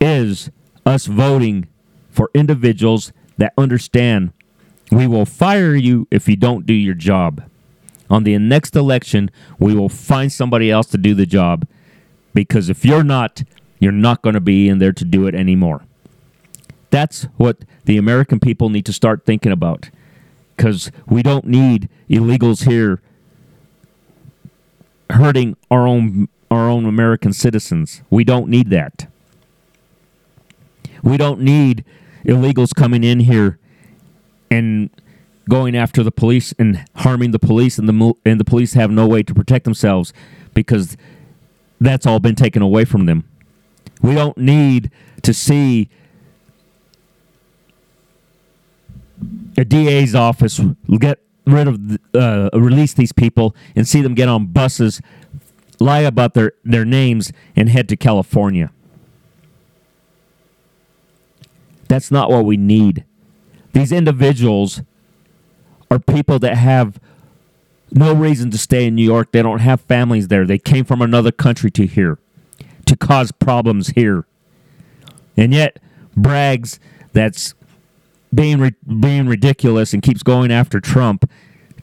is 0.00 0.50
us 0.84 1.06
voting 1.06 1.68
for 2.10 2.30
individuals 2.34 3.12
that 3.38 3.52
understand 3.58 4.32
we 4.90 5.06
will 5.06 5.26
fire 5.26 5.74
you 5.74 6.06
if 6.10 6.28
you 6.28 6.36
don't 6.36 6.64
do 6.64 6.72
your 6.72 6.94
job. 6.94 7.42
On 8.08 8.22
the 8.22 8.38
next 8.38 8.76
election, 8.76 9.30
we 9.58 9.74
will 9.74 9.88
find 9.88 10.32
somebody 10.32 10.70
else 10.70 10.86
to 10.88 10.98
do 10.98 11.12
the 11.12 11.26
job 11.26 11.66
because 12.32 12.70
if 12.70 12.84
you're 12.84 13.02
not, 13.02 13.42
you're 13.80 13.92
not 13.92 14.22
going 14.22 14.34
to 14.34 14.40
be 14.40 14.68
in 14.68 14.78
there 14.78 14.92
to 14.92 15.04
do 15.04 15.26
it 15.26 15.34
anymore. 15.34 15.82
That's 16.90 17.24
what 17.36 17.64
the 17.84 17.96
American 17.96 18.38
people 18.38 18.70
need 18.70 18.86
to 18.86 18.92
start 18.92 19.24
thinking 19.26 19.50
about 19.50 19.90
because 20.56 20.92
we 21.06 21.22
don't 21.22 21.46
need 21.46 21.88
illegals 22.08 22.68
here 22.68 23.02
hurting 25.10 25.56
our 25.70 25.86
own 25.86 26.28
our 26.56 26.68
own 26.68 26.86
American 26.86 27.32
citizens. 27.32 28.02
We 28.10 28.24
don't 28.24 28.48
need 28.48 28.70
that. 28.70 29.06
We 31.02 31.16
don't 31.16 31.40
need 31.40 31.84
illegals 32.24 32.74
coming 32.74 33.04
in 33.04 33.20
here 33.20 33.58
and 34.50 34.90
going 35.48 35.76
after 35.76 36.02
the 36.02 36.10
police 36.10 36.52
and 36.58 36.84
harming 36.96 37.30
the 37.30 37.38
police 37.38 37.78
and 37.78 37.88
the 37.88 38.14
and 38.24 38.40
the 38.40 38.44
police 38.44 38.74
have 38.74 38.90
no 38.90 39.06
way 39.06 39.22
to 39.22 39.32
protect 39.34 39.64
themselves 39.64 40.12
because 40.54 40.96
that's 41.80 42.06
all 42.06 42.18
been 42.18 42.34
taken 42.34 42.62
away 42.62 42.84
from 42.84 43.06
them. 43.06 43.28
We 44.02 44.14
don't 44.14 44.36
need 44.38 44.90
to 45.22 45.32
see 45.32 45.88
a 49.56 49.64
DA's 49.64 50.14
office 50.14 50.60
get 50.98 51.20
rid 51.46 51.68
of 51.68 51.98
uh, 52.14 52.50
release 52.52 52.94
these 52.94 53.12
people 53.12 53.54
and 53.74 53.86
see 53.86 54.02
them 54.02 54.14
get 54.14 54.28
on 54.28 54.46
buses, 54.46 55.00
lie 55.78 56.00
about 56.00 56.34
their 56.34 56.52
their 56.64 56.84
names, 56.84 57.32
and 57.54 57.68
head 57.68 57.88
to 57.88 57.96
California. 57.96 58.70
That's 61.88 62.10
not 62.10 62.30
what 62.30 62.44
we 62.44 62.56
need. 62.56 63.04
These 63.72 63.92
individuals 63.92 64.82
are 65.90 65.98
people 65.98 66.38
that 66.40 66.56
have 66.56 66.98
no 67.92 68.12
reason 68.12 68.50
to 68.50 68.58
stay 68.58 68.86
in 68.86 68.94
New 68.94 69.04
York. 69.04 69.30
They 69.32 69.42
don't 69.42 69.60
have 69.60 69.80
families 69.82 70.28
there. 70.28 70.44
They 70.44 70.58
came 70.58 70.84
from 70.84 71.00
another 71.00 71.30
country 71.30 71.70
to 71.72 71.86
here 71.86 72.18
to 72.86 72.96
cause 72.96 73.32
problems 73.32 73.88
here. 73.88 74.24
And 75.36 75.52
yet 75.52 75.78
Bragg's 76.16 76.80
that's 77.12 77.54
being 78.34 78.74
being 79.00 79.26
ridiculous 79.26 79.92
and 79.92 80.02
keeps 80.02 80.22
going 80.22 80.50
after 80.50 80.80
Trump 80.80 81.30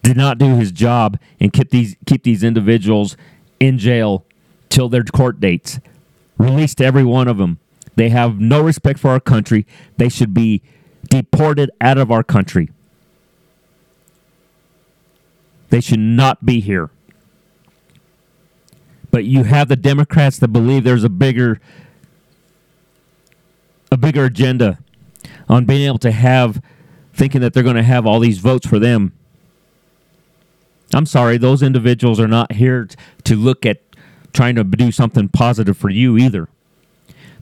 did 0.01 0.17
not 0.17 0.37
do 0.37 0.55
his 0.55 0.71
job 0.71 1.17
and 1.39 1.53
keep 1.53 1.69
these 1.69 1.95
keep 2.05 2.23
these 2.23 2.43
individuals 2.43 3.15
in 3.63 3.77
jail 3.77 4.25
till 4.69 4.89
their 4.89 5.03
court 5.03 5.39
dates. 5.39 5.79
Released 6.37 6.81
every 6.81 7.03
one 7.03 7.27
of 7.27 7.37
them. 7.37 7.59
They 7.95 8.09
have 8.09 8.39
no 8.39 8.61
respect 8.61 8.99
for 8.99 9.11
our 9.11 9.19
country. 9.19 9.65
They 9.97 10.09
should 10.09 10.33
be 10.33 10.61
deported 11.09 11.71
out 11.79 11.97
of 11.97 12.11
our 12.11 12.23
country. 12.23 12.69
They 15.69 15.79
should 15.79 15.99
not 15.99 16.45
be 16.45 16.59
here. 16.59 16.89
But 19.11 19.25
you 19.25 19.43
have 19.43 19.69
the 19.69 19.75
Democrats 19.75 20.39
that 20.39 20.49
believe 20.49 20.83
there's 20.83 21.03
a 21.03 21.09
bigger 21.09 21.61
a 23.91 23.97
bigger 23.97 24.25
agenda 24.25 24.79
on 25.47 25.65
being 25.65 25.85
able 25.85 25.99
to 25.99 26.11
have 26.11 26.61
thinking 27.13 27.41
that 27.41 27.53
they're 27.53 27.61
going 27.61 27.75
to 27.75 27.83
have 27.83 28.07
all 28.07 28.19
these 28.19 28.39
votes 28.39 28.65
for 28.65 28.79
them. 28.79 29.13
I'm 30.95 31.05
sorry, 31.05 31.37
those 31.37 31.61
individuals 31.61 32.19
are 32.19 32.27
not 32.27 32.53
here 32.53 32.87
to 33.25 33.35
look 33.35 33.65
at 33.65 33.81
trying 34.33 34.55
to 34.55 34.63
do 34.63 34.91
something 34.91 35.29
positive 35.29 35.77
for 35.77 35.89
you 35.89 36.17
either. 36.17 36.49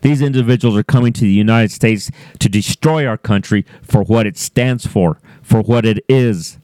These 0.02 0.22
individuals 0.22 0.78
are 0.78 0.84
coming 0.84 1.14
to 1.14 1.22
the 1.22 1.32
United 1.32 1.72
States 1.72 2.10
to 2.40 2.50
destroy 2.50 3.06
our 3.06 3.18
country 3.18 3.66
for 3.84 4.04
what 4.04 4.26
it 4.26 4.38
stands 4.38 4.86
for, 4.86 5.20
for 5.42 5.62
what 5.62 5.86
it 5.86 6.04
is. 6.10 6.58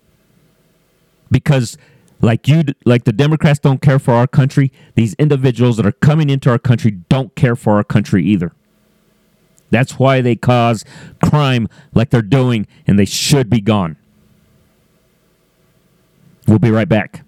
Because 1.29 1.77
like 2.19 2.47
you 2.47 2.63
like 2.83 3.03
the 3.03 3.13
Democrats 3.13 3.59
don't 3.59 3.81
care 3.81 3.99
for 3.99 4.13
our 4.13 4.27
country, 4.27 4.71
these 4.95 5.13
individuals 5.15 5.77
that 5.77 5.85
are 5.85 5.91
coming 5.91 6.29
into 6.29 6.49
our 6.49 6.57
country 6.57 6.91
don't 7.09 7.35
care 7.35 7.55
for 7.55 7.75
our 7.75 7.83
country 7.83 8.23
either. 8.25 8.53
That's 9.69 9.99
why 9.99 10.21
they 10.21 10.35
cause 10.35 10.83
crime 11.23 11.67
like 11.93 12.09
they're 12.09 12.21
doing 12.21 12.65
and 12.87 12.97
they 12.97 13.05
should 13.05 13.49
be 13.49 13.61
gone. 13.61 13.97
We'll 16.47 16.59
be 16.59 16.71
right 16.71 16.89
back. 16.89 17.23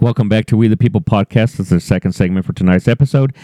Welcome 0.00 0.30
back 0.30 0.46
to 0.46 0.56
We 0.56 0.66
the 0.66 0.78
People 0.78 1.02
podcast. 1.02 1.58
This 1.58 1.60
is 1.60 1.68
the 1.68 1.78
second 1.78 2.12
segment 2.12 2.46
for 2.46 2.54
tonight's 2.54 2.88
episode. 2.88 3.34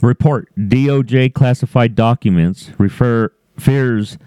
Report 0.00 0.48
DOJ 0.56 1.34
classified 1.34 1.96
documents 1.96 2.70
refer 2.78 3.32
fears 3.58 4.18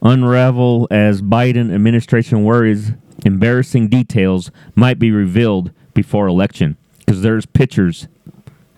unravel 0.00 0.88
as 0.90 1.20
Biden 1.20 1.70
administration 1.70 2.44
worries 2.44 2.92
embarrassing 3.26 3.88
details 3.88 4.50
might 4.74 4.98
be 4.98 5.10
revealed 5.10 5.70
before 5.92 6.26
election 6.26 6.78
because 7.00 7.20
there's 7.20 7.44
pictures 7.44 8.08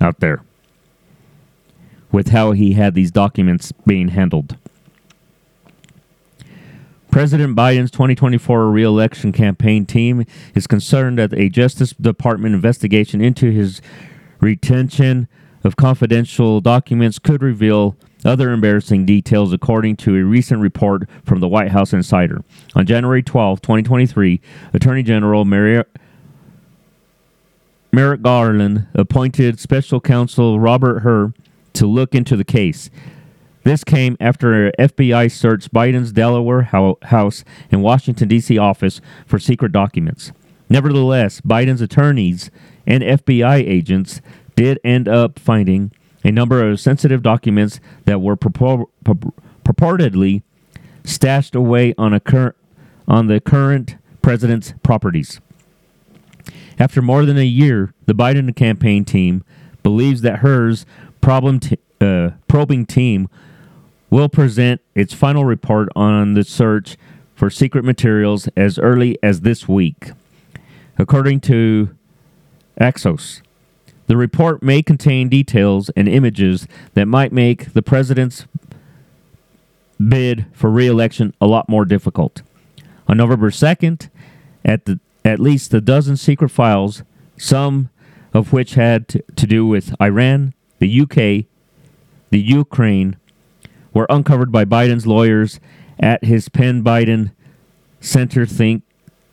out 0.01 0.19
there 0.19 0.43
with 2.11 2.31
how 2.31 2.51
he 2.51 2.73
had 2.73 2.95
these 2.97 3.13
documents 3.13 3.71
being 3.87 4.09
handled. 4.09 4.57
President 7.11 7.57
Biden's 7.57 7.91
2024 7.91 8.71
reelection 8.71 9.33
campaign 9.33 9.85
team 9.85 10.25
is 10.55 10.69
concerned 10.69 11.19
that 11.19 11.33
a 11.33 11.49
Justice 11.49 11.93
Department 11.93 12.55
investigation 12.55 13.21
into 13.21 13.51
his 13.51 13.83
retention 14.41 15.27
of 15.65 15.75
confidential 15.77 16.61
documents 16.61 17.19
could 17.19 17.43
reveal 17.43 17.97
other 18.25 18.53
embarrassing 18.53 19.05
details, 19.07 19.53
according 19.53 19.97
to 19.97 20.15
a 20.17 20.23
recent 20.23 20.61
report 20.61 21.09
from 21.25 21.41
the 21.41 21.49
White 21.49 21.73
House 21.73 21.93
Insider. 21.93 22.45
On 22.77 22.87
January 22.87 23.23
12, 23.23 23.61
2023, 23.61 24.41
Attorney 24.73 25.03
General 25.03 25.45
Merrick 25.45 25.89
Garland 27.93 28.87
appointed 28.95 29.59
special 29.59 30.01
counsel 30.01 30.61
Robert 30.61 31.01
Hur 31.01 31.33
to 31.73 31.87
look 31.87 32.15
into 32.15 32.37
the 32.37 32.45
case. 32.45 32.89
This 33.63 33.85
came 33.85 34.17
after 34.21 34.67
an 34.67 34.73
FBI 34.79 35.31
searched 35.31 35.73
Biden's 35.73 36.13
Delaware 36.13 36.63
house 37.03 37.45
and 37.71 37.83
Washington, 37.83 38.29
D.C. 38.29 38.57
office 38.57 39.01
for 39.27 39.39
secret 39.39 39.71
documents. 39.73 40.33
Nevertheless, 40.69 41.41
Biden's 41.43 41.81
attorneys 41.83 42.51
and 42.87 43.03
FBI 43.03 43.57
agents 43.69 44.21
did 44.57 44.79
end 44.83 45.09
up 45.09 45.39
finding 45.39 45.93
a 46.25 46.31
number 46.31 46.67
of 46.67 46.81
sensitive 46.81 47.23
documents 47.23 47.81
that 48.05 48.21
were 48.21 48.37
purpor- 48.37 48.87
purportedly 49.65 50.43
stashed 51.05 51.55
away 51.55 51.95
on 51.99 52.15
a 52.15 52.21
cur- 52.21 52.55
on 53.09 53.27
the 53.27 53.41
current 53.41 53.97
president's 54.23 54.75
properties. 54.83 55.41
After 56.79 57.03
more 57.03 57.27
than 57.27 57.37
a 57.37 57.45
year, 57.45 57.93
the 58.07 58.15
Biden 58.15 58.55
campaign 58.57 59.05
team 59.05 59.45
believes 59.83 60.23
that 60.23 60.39
Hur's 60.39 60.87
problem 61.21 61.61
t- 61.61 61.79
uh, 62.01 62.31
probing 62.49 62.87
team 62.87 63.29
will 64.11 64.29
present 64.29 64.81
its 64.95 65.15
final 65.15 65.45
report 65.45 65.89
on 65.95 66.35
the 66.35 66.45
search 66.45 66.97
for 67.35 67.49
secret 67.49 67.85
materials 67.85 68.49
as 68.57 68.79
early 68.79 69.17
as 69.23 69.41
this 69.41 69.69
week. 69.69 70.11
According 70.99 71.41
to 71.43 71.91
Axios, 72.79 73.41
the 74.09 74.17
report 74.17 74.63
may 74.63 74.83
contain 74.83 75.29
details 75.29 75.89
and 75.91 76.09
images 76.09 76.67
that 76.95 77.07
might 77.07 77.33
make 77.33 77.73
the 77.73 77.83
president's 77.83 78.45
bid 80.09 80.47
for 80.53 80.69
re-election 80.69 81.33
a 81.41 81.47
lot 81.47 81.69
more 81.69 81.85
difficult. 81.85 82.43
On 83.07 83.17
November 83.17 83.51
2nd, 83.51 84.09
at 84.65 84.85
the 84.85 84.99
at 85.25 85.39
least 85.39 85.75
a 85.75 85.81
dozen 85.81 86.17
secret 86.17 86.49
files, 86.49 87.03
some 87.37 87.91
of 88.33 88.53
which 88.53 88.75
had 88.75 89.07
to, 89.09 89.23
to 89.37 89.47
do 89.47 89.67
with 89.67 89.95
Iran, 90.01 90.55
the 90.79 91.01
UK, 91.01 91.47
the 92.31 92.41
Ukraine, 92.41 93.17
were 93.93 94.07
uncovered 94.09 94.53
by 94.53 94.65
Biden's 94.65 95.07
lawyers 95.07 95.61
at 95.99 96.25
his 96.25 96.49
Penn 96.49 96.83
Biden 96.83 97.33
Center 98.01 98.47
think 98.47 98.83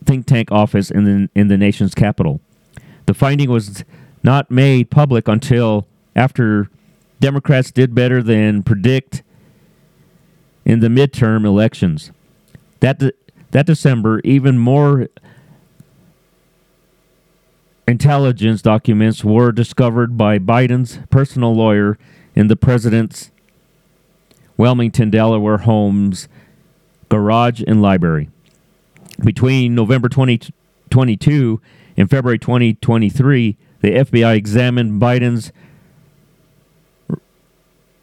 think 0.04 0.26
tank 0.26 0.50
office 0.50 0.90
in 0.90 1.04
the 1.04 1.28
in 1.34 1.48
the 1.48 1.56
nation's 1.56 1.94
capital. 1.94 2.40
The 3.06 3.14
finding 3.14 3.50
was 3.50 3.84
not 4.22 4.50
made 4.50 4.90
public 4.90 5.28
until 5.28 5.86
after 6.14 6.68
Democrats 7.20 7.70
did 7.70 7.94
better 7.94 8.22
than 8.22 8.62
predict 8.62 9.22
in 10.64 10.80
the 10.80 10.88
midterm 10.88 11.44
elections. 11.44 12.12
That 12.80 12.98
de- 12.98 13.12
that 13.50 13.66
December, 13.66 14.20
even 14.24 14.58
more 14.58 15.08
intelligence 17.86 18.60
documents 18.60 19.24
were 19.24 19.50
discovered 19.50 20.18
by 20.18 20.38
Biden's 20.38 21.00
personal 21.08 21.54
lawyer 21.54 21.98
in 22.34 22.48
the 22.48 22.56
president's 22.56 23.30
Wilmington, 24.58 25.08
Delaware 25.08 25.58
home's 25.58 26.28
garage 27.08 27.62
and 27.66 27.80
library. 27.80 28.28
Between 29.24 29.74
November 29.74 30.08
2022 30.08 31.60
and 31.96 32.10
February 32.10 32.38
2023, 32.38 33.56
the 33.80 33.90
FBI 33.90 34.34
examined 34.34 35.00
Biden's 35.00 35.52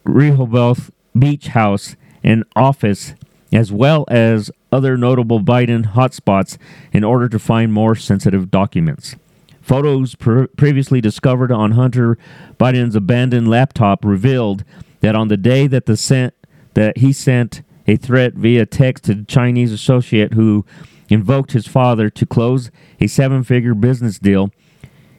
Rehoboth 0.04 0.90
Beach 1.16 1.48
house 1.48 1.94
and 2.24 2.44
office, 2.54 3.14
as 3.52 3.70
well 3.70 4.04
as 4.08 4.50
other 4.72 4.96
notable 4.96 5.40
Biden 5.40 5.92
hotspots, 5.92 6.58
in 6.92 7.04
order 7.04 7.28
to 7.28 7.38
find 7.38 7.72
more 7.72 7.94
sensitive 7.94 8.50
documents. 8.50 9.16
Photos 9.60 10.14
pre- 10.14 10.46
previously 10.46 11.00
discovered 11.00 11.50
on 11.50 11.72
Hunter 11.72 12.16
Biden's 12.58 12.94
abandoned 12.94 13.48
laptop 13.48 14.04
revealed 14.04 14.64
that 15.00 15.14
on 15.14 15.28
the 15.28 15.36
day 15.36 15.66
that 15.66 15.86
the 15.86 15.96
sent 15.96 16.34
that 16.76 16.98
he 16.98 17.10
sent 17.10 17.62
a 17.86 17.96
threat 17.96 18.34
via 18.34 18.66
text 18.66 19.04
to 19.04 19.14
the 19.14 19.24
Chinese 19.24 19.72
associate 19.72 20.34
who 20.34 20.66
invoked 21.08 21.52
his 21.52 21.66
father 21.66 22.10
to 22.10 22.26
close 22.26 22.70
a 23.00 23.06
seven-figure 23.06 23.74
business 23.74 24.18
deal, 24.18 24.50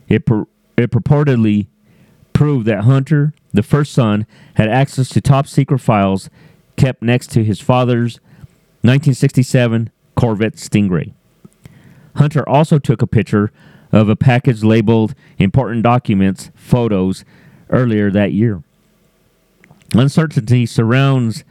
it 0.07 0.25
pur- 0.27 0.45
it 0.77 0.91
purportedly 0.91 1.65
proved 2.31 2.67
that 2.67 2.83
Hunter, 2.83 3.33
the 3.51 3.63
first 3.63 3.91
son, 3.91 4.27
had 4.53 4.69
access 4.69 5.09
to 5.09 5.19
top 5.19 5.47
secret 5.47 5.79
files 5.79 6.29
kept 6.75 7.01
next 7.01 7.31
to 7.31 7.43
his 7.43 7.59
father's 7.59 8.19
1967 8.83 9.89
Corvette 10.15 10.57
Stingray. 10.57 11.13
Hunter 12.17 12.47
also 12.47 12.77
took 12.77 13.01
a 13.01 13.07
picture 13.07 13.51
of 13.91 14.09
a 14.09 14.15
package 14.15 14.63
labeled 14.63 15.15
important 15.39 15.81
documents 15.81 16.51
photos 16.53 17.25
earlier 17.71 18.11
that 18.11 18.33
year. 18.33 18.61
Uncertainty 19.93 20.65
surrounds 20.65 21.43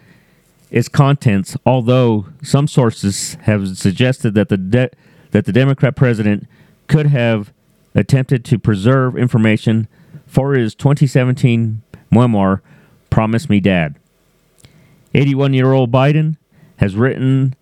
its 0.70 0.88
contents, 0.88 1.56
although 1.64 2.26
some 2.42 2.68
sources 2.68 3.34
have 3.42 3.78
suggested 3.78 4.34
that 4.34 4.48
the 4.48 4.56
de- 4.56 4.90
that 5.30 5.44
the 5.44 5.52
Democrat 5.52 5.96
president 5.96 6.46
could 6.86 7.06
have 7.06 7.52
attempted 7.94 8.44
to 8.44 8.58
preserve 8.58 9.16
information 9.16 9.88
for 10.26 10.54
his 10.54 10.74
2017 10.74 11.82
memoir, 12.10 12.62
Promise 13.10 13.48
Me 13.48 13.60
Dad. 13.60 13.96
81 15.14 15.54
year 15.54 15.72
old 15.72 15.90
Biden 15.90 16.36
has 16.76 16.94
written 16.94 17.54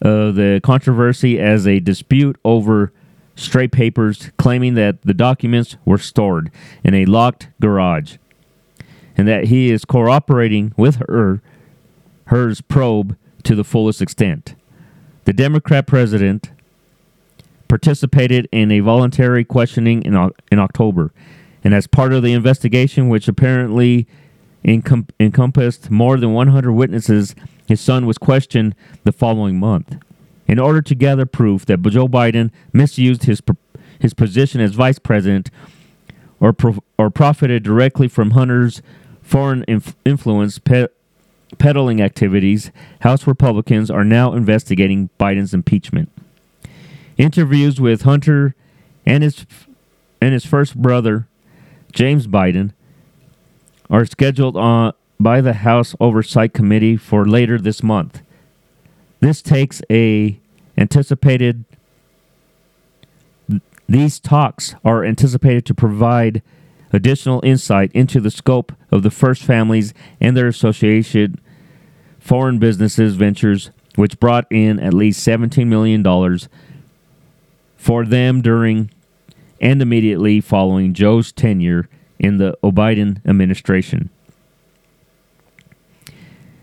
uh, 0.00 0.30
the 0.30 0.60
controversy 0.62 1.38
as 1.38 1.66
a 1.66 1.78
dispute 1.78 2.38
over 2.44 2.92
stray 3.36 3.68
papers, 3.68 4.30
claiming 4.38 4.74
that 4.74 5.02
the 5.02 5.14
documents 5.14 5.76
were 5.84 5.98
stored 5.98 6.50
in 6.82 6.94
a 6.94 7.04
locked 7.04 7.48
garage 7.60 8.16
and 9.22 9.28
that 9.28 9.44
he 9.44 9.70
is 9.70 9.84
cooperating 9.84 10.74
with 10.76 10.96
her 11.08 11.40
Hur's 12.24 12.60
probe 12.60 13.16
to 13.44 13.54
the 13.54 13.62
fullest 13.62 14.02
extent. 14.02 14.56
The 15.26 15.32
Democrat 15.32 15.86
president 15.86 16.50
participated 17.68 18.48
in 18.50 18.72
a 18.72 18.80
voluntary 18.80 19.44
questioning 19.44 20.02
in, 20.02 20.16
in 20.50 20.58
October, 20.58 21.12
and 21.62 21.72
as 21.72 21.86
part 21.86 22.12
of 22.12 22.24
the 22.24 22.32
investigation, 22.32 23.08
which 23.08 23.28
apparently 23.28 24.08
encom- 24.64 25.10
encompassed 25.20 25.88
more 25.88 26.16
than 26.16 26.32
100 26.32 26.72
witnesses, 26.72 27.36
his 27.68 27.80
son 27.80 28.06
was 28.06 28.18
questioned 28.18 28.74
the 29.04 29.12
following 29.12 29.56
month. 29.56 29.98
In 30.48 30.58
order 30.58 30.82
to 30.82 30.96
gather 30.96 31.26
proof 31.26 31.64
that 31.66 31.80
Joe 31.80 32.08
Biden 32.08 32.50
misused 32.72 33.22
his 33.22 33.40
his 34.00 34.14
position 34.14 34.60
as 34.60 34.72
vice 34.72 34.98
president 34.98 35.48
or 36.40 36.52
or 36.98 37.08
profited 37.08 37.62
directly 37.62 38.08
from 38.08 38.32
Hunter's 38.32 38.82
foreign 39.22 39.64
inf- 39.68 39.96
influence 40.04 40.58
pe- 40.58 40.88
peddling 41.58 42.00
activities, 42.00 42.70
House 43.00 43.26
Republicans 43.26 43.90
are 43.90 44.04
now 44.04 44.34
investigating 44.34 45.10
Biden's 45.18 45.54
impeachment. 45.54 46.10
Interviews 47.16 47.80
with 47.80 48.02
Hunter 48.02 48.54
and 49.06 49.22
his 49.22 49.46
and 50.20 50.32
his 50.32 50.46
first 50.46 50.76
brother, 50.76 51.26
James 51.92 52.26
Biden, 52.26 52.72
are 53.90 54.04
scheduled 54.04 54.56
on 54.56 54.92
by 55.18 55.40
the 55.40 55.52
House 55.52 55.94
Oversight 56.00 56.52
Committee 56.52 56.96
for 56.96 57.26
later 57.26 57.58
this 57.58 57.82
month. 57.82 58.22
This 59.20 59.42
takes 59.42 59.82
a 59.90 60.38
anticipated 60.76 61.64
these 63.88 64.18
talks 64.18 64.74
are 64.84 65.04
anticipated 65.04 65.66
to 65.66 65.74
provide 65.74 66.42
additional 66.92 67.40
insight 67.44 67.90
into 67.92 68.20
the 68.20 68.30
scope 68.30 68.72
of 68.90 69.02
the 69.02 69.10
first 69.10 69.42
families 69.42 69.94
and 70.20 70.36
their 70.36 70.48
association 70.48 71.40
foreign 72.18 72.58
businesses 72.58 73.16
ventures 73.16 73.70
which 73.96 74.20
brought 74.20 74.46
in 74.50 74.78
at 74.78 74.94
least 74.94 75.22
17 75.22 75.68
million 75.68 76.02
dollars 76.02 76.48
for 77.76 78.04
them 78.04 78.40
during 78.40 78.90
and 79.60 79.80
immediately 79.80 80.40
following 80.40 80.92
Joe's 80.92 81.32
tenure 81.32 81.88
in 82.18 82.38
the 82.38 82.56
Biden 82.62 83.24
administration. 83.26 84.10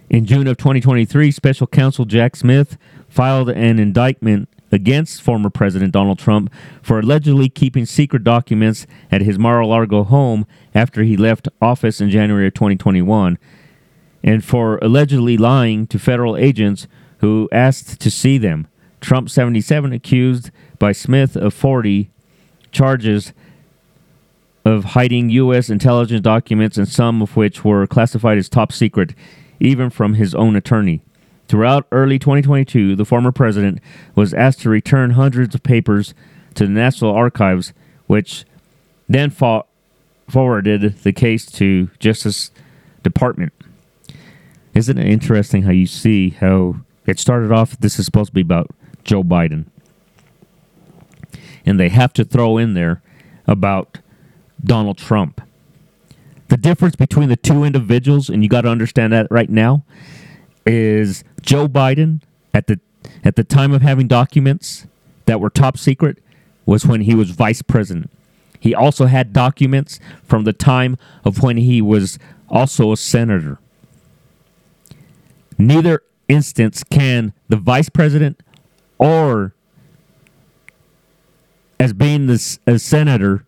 In 0.10 0.26
June 0.26 0.48
of 0.48 0.58
2023, 0.58 1.32
special 1.32 1.68
counsel 1.68 2.06
Jack 2.06 2.36
Smith 2.36 2.78
filed 3.08 3.50
an 3.50 3.80
indictment 3.80 4.49
against 4.72 5.22
former 5.22 5.50
President 5.50 5.92
Donald 5.92 6.20
Trump 6.20 6.52
for 6.82 7.00
allegedly 7.00 7.50
keeping 7.50 7.86
secret 7.86 8.24
documents 8.24 8.86
at 9.12 9.22
his 9.22 9.40
Mar 9.40 9.60
a 9.60 9.68
Lago 9.68 10.04
home 10.04 10.46
after 10.76 11.04
he 11.04 11.18
left 11.18 11.48
office 11.62 12.00
in 12.00 12.10
January 12.10 12.48
of 12.48 12.54
2021, 12.54 13.38
and 14.24 14.44
for 14.44 14.78
allegedly 14.82 15.38
lying 15.38 15.88
to 15.88 15.98
federal 16.00 16.38
agents 16.38 16.88
who 17.20 17.50
asked 17.52 18.00
to 18.00 18.12
see 18.12 18.38
them. 18.38 18.68
Trump 19.02 19.30
77 19.30 19.94
accused 19.94 20.52
by 20.78 20.92
Smith 20.92 21.36
of 21.36 21.54
40 21.54 22.12
charges 22.72 23.34
of 24.66 24.84
hiding 24.84 25.30
U.S. 25.30 25.70
intelligence 25.70 26.22
documents, 26.22 26.78
and 26.78 26.88
some 26.88 27.22
of 27.22 27.36
which 27.36 27.64
were 27.64 27.88
classified 27.88 28.38
as 28.38 28.50
top 28.50 28.72
secret, 28.72 29.14
even 29.60 29.90
from 29.90 30.16
his 30.16 30.36
own 30.36 30.56
attorney. 30.56 31.02
Throughout 31.50 31.88
early 31.92 32.20
2022, 32.20 32.96
the 32.96 33.06
former 33.06 33.32
president 33.32 33.80
was 34.14 34.36
asked 34.36 34.62
to 34.62 34.70
return 34.70 35.12
hundreds 35.12 35.56
of 35.56 35.64
papers 35.64 36.14
to 36.54 36.66
the 36.66 36.72
National 36.72 37.12
Archives, 37.12 37.74
which 38.06 38.46
then 39.10 39.32
fought, 39.32 39.68
forwarded 40.30 41.00
the 41.00 41.12
case 41.12 41.48
to 41.54 41.90
Justice 41.98 42.52
Department. 43.02 43.52
Isn't 44.76 45.00
it 45.00 45.08
interesting 45.08 45.64
how 45.64 45.72
you 45.72 45.88
see 45.88 46.30
how 46.30 46.76
it 47.08 47.18
started 47.18 47.52
off? 47.52 47.80
This 47.80 47.98
is 47.98 48.06
supposed 48.06 48.30
to 48.30 48.36
be 48.36 48.42
about 48.42 48.70
Joe 49.04 49.24
Biden, 49.24 49.66
and 51.66 51.80
they 51.80 51.90
have 51.90 52.14
to 52.14 52.24
throw 52.24 52.60
in 52.60 52.76
there 52.76 53.02
about 53.48 53.98
Donald 54.64 55.00
Trump. 55.00 55.42
The 56.50 56.58
difference 56.58 56.96
between 56.96 57.30
the 57.30 57.36
two 57.36 57.64
individuals, 57.64 58.30
and 58.30 58.44
you 58.44 58.50
got 58.50 58.62
to 58.62 58.70
understand 58.70 59.14
that 59.14 59.26
right 59.32 59.50
now, 59.50 59.84
is 60.66 61.24
Joe 61.42 61.68
Biden 61.68 62.22
at 62.54 62.68
the 62.68 62.80
at 63.24 63.36
the 63.36 63.44
time 63.44 63.72
of 63.72 63.82
having 63.82 64.08
documents 64.08 64.88
that 65.26 65.40
were 65.40 65.50
top 65.50 65.78
secret 65.78 66.18
was 66.66 66.86
when 66.86 67.02
he 67.02 67.16
was 67.16 67.32
vice 67.32 67.62
president. 67.62 68.12
He 68.60 68.76
also 68.76 69.06
had 69.06 69.34
documents 69.34 70.00
from 70.24 70.44
the 70.44 70.54
time 70.54 70.98
of 71.24 71.42
when 71.42 71.58
he 71.58 71.82
was 71.82 72.20
also 72.50 72.92
a 72.92 72.98
senator. 72.98 73.60
Neither 75.58 76.04
instance 76.28 76.84
can 76.84 77.34
the 77.48 77.58
vice 77.58 77.90
president 77.90 78.42
or 78.98 79.54
as 81.80 81.94
being 81.94 82.30
a 82.30 82.80
senator 82.80 83.46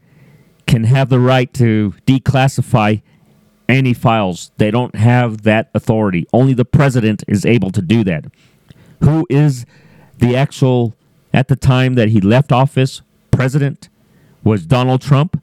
can 0.65 0.85
have 0.85 1.09
the 1.09 1.19
right 1.19 1.53
to 1.53 1.93
declassify 2.07 3.01
any 3.71 3.93
files. 3.93 4.51
They 4.57 4.69
don't 4.69 4.95
have 4.95 5.43
that 5.43 5.69
authority. 5.73 6.27
Only 6.33 6.53
the 6.53 6.65
president 6.65 7.23
is 7.27 7.45
able 7.45 7.71
to 7.71 7.81
do 7.81 8.03
that. 8.03 8.25
Who 9.03 9.25
is 9.29 9.65
the 10.19 10.35
actual 10.35 10.93
at 11.33 11.47
the 11.47 11.55
time 11.55 11.95
that 11.95 12.09
he 12.09 12.21
left 12.21 12.51
office 12.51 13.01
president 13.31 13.89
was 14.43 14.65
Donald 14.65 15.01
Trump, 15.01 15.41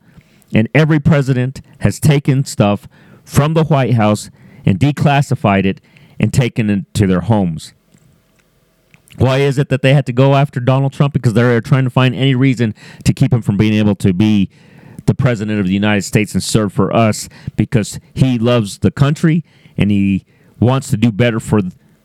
and 0.54 0.68
every 0.74 1.00
president 1.00 1.60
has 1.80 1.98
taken 1.98 2.44
stuff 2.44 2.86
from 3.24 3.54
the 3.54 3.64
White 3.64 3.94
House 3.94 4.30
and 4.64 4.78
declassified 4.78 5.64
it 5.64 5.80
and 6.20 6.32
taken 6.32 6.70
it 6.70 6.94
to 6.94 7.06
their 7.06 7.20
homes. 7.20 7.72
Why 9.16 9.38
is 9.38 9.58
it 9.58 9.68
that 9.68 9.82
they 9.82 9.94
had 9.94 10.06
to 10.06 10.12
go 10.12 10.34
after 10.34 10.60
Donald 10.60 10.92
Trump? 10.92 11.12
Because 11.12 11.32
they're 11.32 11.60
trying 11.60 11.84
to 11.84 11.90
find 11.90 12.14
any 12.14 12.34
reason 12.34 12.74
to 13.04 13.12
keep 13.12 13.32
him 13.32 13.42
from 13.42 13.56
being 13.56 13.74
able 13.74 13.96
to 13.96 14.12
be 14.12 14.48
the 15.08 15.14
president 15.14 15.58
of 15.58 15.66
the 15.66 15.72
United 15.72 16.02
States 16.02 16.34
and 16.34 16.42
serve 16.42 16.72
for 16.72 16.94
us 16.94 17.28
because 17.56 17.98
he 18.14 18.38
loves 18.38 18.78
the 18.78 18.92
country 18.92 19.44
and 19.76 19.90
he 19.90 20.24
wants 20.60 20.90
to 20.90 20.96
do 20.96 21.10
better 21.10 21.40
for 21.40 21.60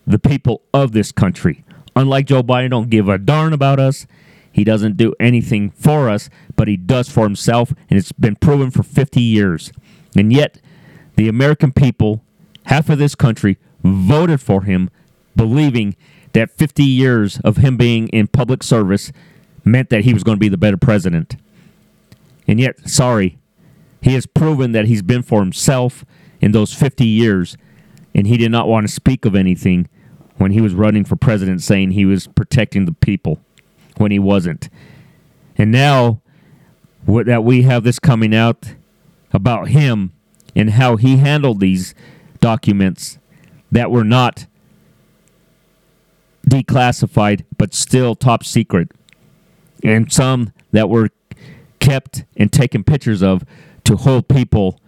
the 0.08 0.20
people 0.20 0.63
of 0.74 0.92
this 0.92 1.12
country. 1.12 1.63
Unlike 1.96 2.26
Joe 2.28 2.42
Biden, 2.42 2.72
don't 2.72 2.89
give 2.89 3.08
a 3.08 3.20
darn 3.20 3.54
about 3.54 3.80
us. 3.80 4.08
He 4.52 4.63
doesn't 4.63 4.98
do 4.98 5.13
anything 5.20 5.70
for 5.72 6.10
us, 6.10 6.30
but 6.56 6.68
he 6.68 6.78
does 6.78 7.10
for 7.10 7.24
himself, 7.24 7.74
and 7.89 7.98
it's 8.00 8.12
been 8.12 8.36
proven 8.36 8.72
for 8.72 8.84
50 8.84 9.22
years. 9.22 9.72
And 10.16 10.32
yet, 10.32 10.60
the 11.16 11.28
American 11.28 11.72
people, 11.72 12.24
half 12.66 12.89
of 12.89 13.00
this 13.00 13.16
country, 13.16 13.58
voted 13.84 14.42
for 14.42 14.63
him, 14.63 14.89
believing 15.36 15.96
that 16.34 16.52
50 16.52 16.84
years 16.84 17.39
of 17.44 17.58
him 17.58 17.78
being 17.78 18.08
in 18.10 18.28
public 18.28 18.63
service 18.63 19.12
meant 19.66 19.89
that 19.89 20.04
he 20.04 20.13
was 20.13 20.24
going 20.24 20.36
to 20.36 20.39
be 20.39 20.50
the 20.50 20.58
better 20.58 20.78
president. 20.78 21.36
And 22.47 22.60
yet, 22.60 22.89
sorry, 22.89 23.38
he 24.01 24.13
has 24.13 24.25
proven 24.25 24.73
that 24.73 24.86
he's 24.86 25.01
been 25.01 25.23
for 25.23 25.39
himself 25.39 26.06
in 26.41 26.51
those 26.51 26.73
50 26.73 27.06
years, 27.06 27.58
and 28.13 28.27
he 28.27 28.38
did 28.38 28.51
not 28.51 28.67
want 28.67 28.86
to 28.88 28.93
speak 28.93 29.25
of 29.25 29.36
anything 29.36 29.88
when 30.38 30.51
he 30.51 30.62
was 30.62 30.73
running 30.73 31.06
for 31.06 31.15
president, 31.15 31.62
saying 31.62 31.91
he 31.91 32.06
was 32.06 32.27
protecting 32.27 32.86
the 32.86 32.91
people 32.91 33.39
when 33.97 34.12
he 34.12 34.19
wasn't. 34.19 34.69
And 35.58 35.71
now 35.71 36.21
that 37.08 37.43
we 37.43 37.62
have 37.63 37.84
this 37.84 37.99
coming 37.99 38.36
out 38.36 38.75
about 39.32 39.69
him 39.69 40.12
and 40.56 40.71
how 40.71 40.97
he 40.97 41.17
handled 41.17 41.60
these 41.60 41.95
documents 42.39 43.17
that 43.71 43.89
were 43.89 44.03
not 44.03 44.47
declassified 46.49 47.45
but 47.58 47.73
still 47.73 48.15
top 48.15 48.43
secret, 48.43 48.91
and 49.84 50.12
some 50.12 50.51
that 50.71 50.89
were 50.89 51.10
kept 51.84 52.24
and 52.38 52.52
taken 52.52 52.84
pictures 52.84 53.22
of 53.22 53.43
to 53.84 53.98
hold 53.98 54.30
people 54.30 54.80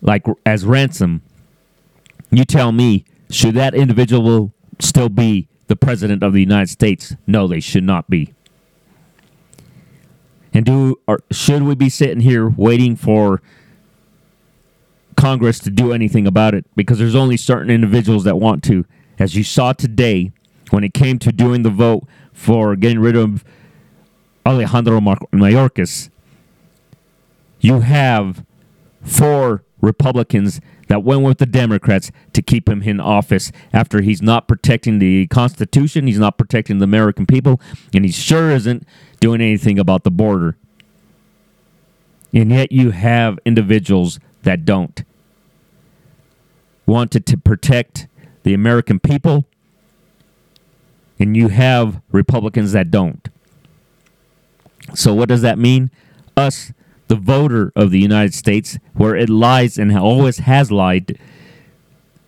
like 0.00 0.24
as 0.46 0.64
ransom. 0.64 1.22
You 2.30 2.44
tell 2.44 2.70
me, 2.70 3.04
should 3.30 3.54
that 3.54 3.74
individual 3.74 4.52
still 4.78 5.08
be 5.08 5.48
the 5.66 5.74
president 5.74 6.22
of 6.22 6.32
the 6.32 6.40
United 6.40 6.68
States? 6.70 7.16
No, 7.26 7.48
they 7.48 7.58
should 7.58 7.82
not 7.82 8.08
be. 8.08 8.32
And 10.54 10.64
do 10.64 11.00
or 11.06 11.20
should 11.32 11.64
we 11.64 11.74
be 11.74 11.88
sitting 11.88 12.20
here 12.20 12.48
waiting 12.48 12.94
for 12.94 13.42
Congress 15.16 15.58
to 15.60 15.70
do 15.70 15.92
anything 15.92 16.26
about 16.26 16.54
it? 16.54 16.64
Because 16.76 16.98
there's 16.98 17.14
only 17.16 17.36
certain 17.36 17.70
individuals 17.70 18.24
that 18.24 18.36
want 18.36 18.62
to. 18.64 18.84
As 19.18 19.34
you 19.34 19.42
saw 19.42 19.72
today, 19.72 20.32
when 20.70 20.84
it 20.84 20.94
came 20.94 21.18
to 21.18 21.32
doing 21.32 21.62
the 21.62 21.70
vote 21.70 22.04
for 22.32 22.76
getting 22.76 23.00
rid 23.00 23.16
of 23.16 23.44
Alejandro 24.46 25.00
Mayorkas, 25.00 26.10
you 27.60 27.80
have 27.80 28.44
four 29.02 29.64
Republicans 29.80 30.60
that 30.88 31.04
went 31.04 31.22
with 31.22 31.38
the 31.38 31.46
Democrats 31.46 32.10
to 32.32 32.42
keep 32.42 32.68
him 32.68 32.82
in 32.82 33.00
office 33.00 33.52
after 33.72 34.00
he's 34.00 34.20
not 34.20 34.48
protecting 34.48 34.98
the 34.98 35.26
Constitution, 35.28 36.06
he's 36.06 36.18
not 36.18 36.36
protecting 36.36 36.78
the 36.78 36.84
American 36.84 37.26
people, 37.26 37.60
and 37.94 38.04
he 38.04 38.10
sure 38.10 38.50
isn't 38.50 38.86
doing 39.20 39.40
anything 39.40 39.78
about 39.78 40.02
the 40.04 40.10
border. 40.10 40.56
And 42.32 42.50
yet 42.50 42.72
you 42.72 42.90
have 42.90 43.38
individuals 43.44 44.18
that 44.42 44.64
don't. 44.64 45.04
Wanted 46.86 47.24
to 47.26 47.36
protect 47.36 48.08
the 48.42 48.54
American 48.54 48.98
people, 48.98 49.44
and 51.18 51.36
you 51.36 51.48
have 51.48 52.00
Republicans 52.10 52.72
that 52.72 52.90
don't. 52.90 53.28
So, 54.94 55.14
what 55.14 55.28
does 55.28 55.42
that 55.42 55.58
mean? 55.58 55.90
Us 56.36 56.72
the 57.10 57.16
voter 57.16 57.72
of 57.74 57.90
the 57.90 57.98
United 57.98 58.32
States, 58.32 58.78
where 58.94 59.16
it 59.16 59.28
lies 59.28 59.76
and 59.76 59.98
always 59.98 60.38
has 60.38 60.70
lied, 60.70 61.18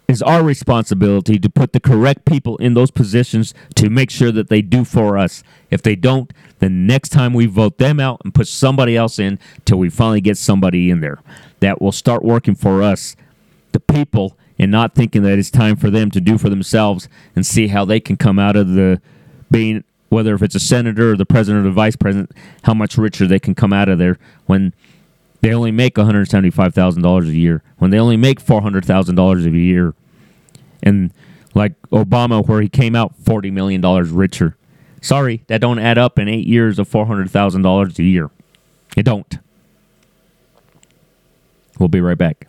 is 0.09 0.21
our 0.21 0.43
responsibility 0.43 1.39
to 1.39 1.49
put 1.49 1.73
the 1.73 1.79
correct 1.79 2.25
people 2.25 2.57
in 2.57 2.75
those 2.75 2.91
positions 2.91 3.55
to 3.77 3.89
make 3.89 4.11
sure 4.11 4.33
that 4.33 4.49
they 4.49 4.61
do 4.61 4.85
for 4.85 5.17
us. 5.17 5.45
If 5.71 5.83
they 5.83 5.95
don't, 5.95 6.33
the 6.59 6.69
next 6.69 7.11
time 7.11 7.33
we 7.33 7.47
vote 7.47 7.79
them 7.79 8.01
out 8.01 8.23
and 8.25 8.35
put 8.35 8.49
somebody 8.49 8.97
else 8.97 9.21
in 9.21 9.39
till 9.65 9.79
we 9.79 9.89
finally 9.89 10.21
get 10.21 10.37
somebody 10.37 10.91
in 10.91 10.99
there 10.99 11.21
that 11.61 11.81
will 11.81 11.93
start 11.93 12.25
working 12.25 12.57
for 12.57 12.83
us, 12.83 13.15
the 13.71 13.79
people, 13.79 14.37
and 14.59 14.73
not 14.73 14.97
thinking 14.97 15.23
that 15.23 15.39
it's 15.39 15.49
time 15.49 15.77
for 15.77 15.91
them 15.91 16.11
to 16.11 16.21
do 16.21 16.39
for 16.39 16.49
themselves 16.49 17.09
and 17.37 17.47
see 17.47 17.69
how 17.69 17.85
they 17.85 18.01
can 18.01 18.17
come 18.17 18.41
out 18.41 18.57
of 18.57 18.71
the 18.71 19.01
being 19.49 19.85
whether 20.13 20.35
if 20.35 20.43
it's 20.43 20.55
a 20.55 20.61
senator 20.61 21.13
or 21.13 21.17
the 21.17 21.25
president 21.25 21.65
or 21.65 21.69
the 21.71 21.75
vice 21.75 21.97
president, 21.97 22.31
how 22.65 22.75
much 22.75 22.99
richer 22.99 23.27
they 23.27 23.39
can 23.39 23.55
come 23.55 23.73
out 23.73 23.89
of 23.89 23.99
there 23.99 24.19
when 24.45 24.75
they 25.41 25.55
only 25.55 25.73
make 25.73 25.95
$175,000 25.95 27.29
a 27.29 27.33
year, 27.33 27.63
when 27.79 27.91
they 27.91 27.99
only 27.99 28.19
make 28.19 28.41
$400,000 28.41 29.47
a 29.47 29.51
year. 29.59 29.95
And 30.83 31.13
like 31.55 31.81
Obama, 31.91 32.47
where 32.47 32.61
he 32.61 32.69
came 32.69 32.95
out 32.95 33.15
$40 33.25 33.51
million 33.53 33.81
richer. 34.15 34.57
Sorry, 35.01 35.45
that 35.47 35.61
don't 35.63 35.79
add 35.79 35.99
up 35.99 36.19
in 36.19 36.29
eight 36.29 36.47
years 36.47 36.79
of 36.79 36.89
$400,000 36.89 37.99
a 37.99 38.03
year. 38.03 38.31
It 38.97 39.05
don't. 39.05 39.39
We'll 41.79 41.89
be 41.89 42.01
right 42.01 42.19
back. 42.19 42.47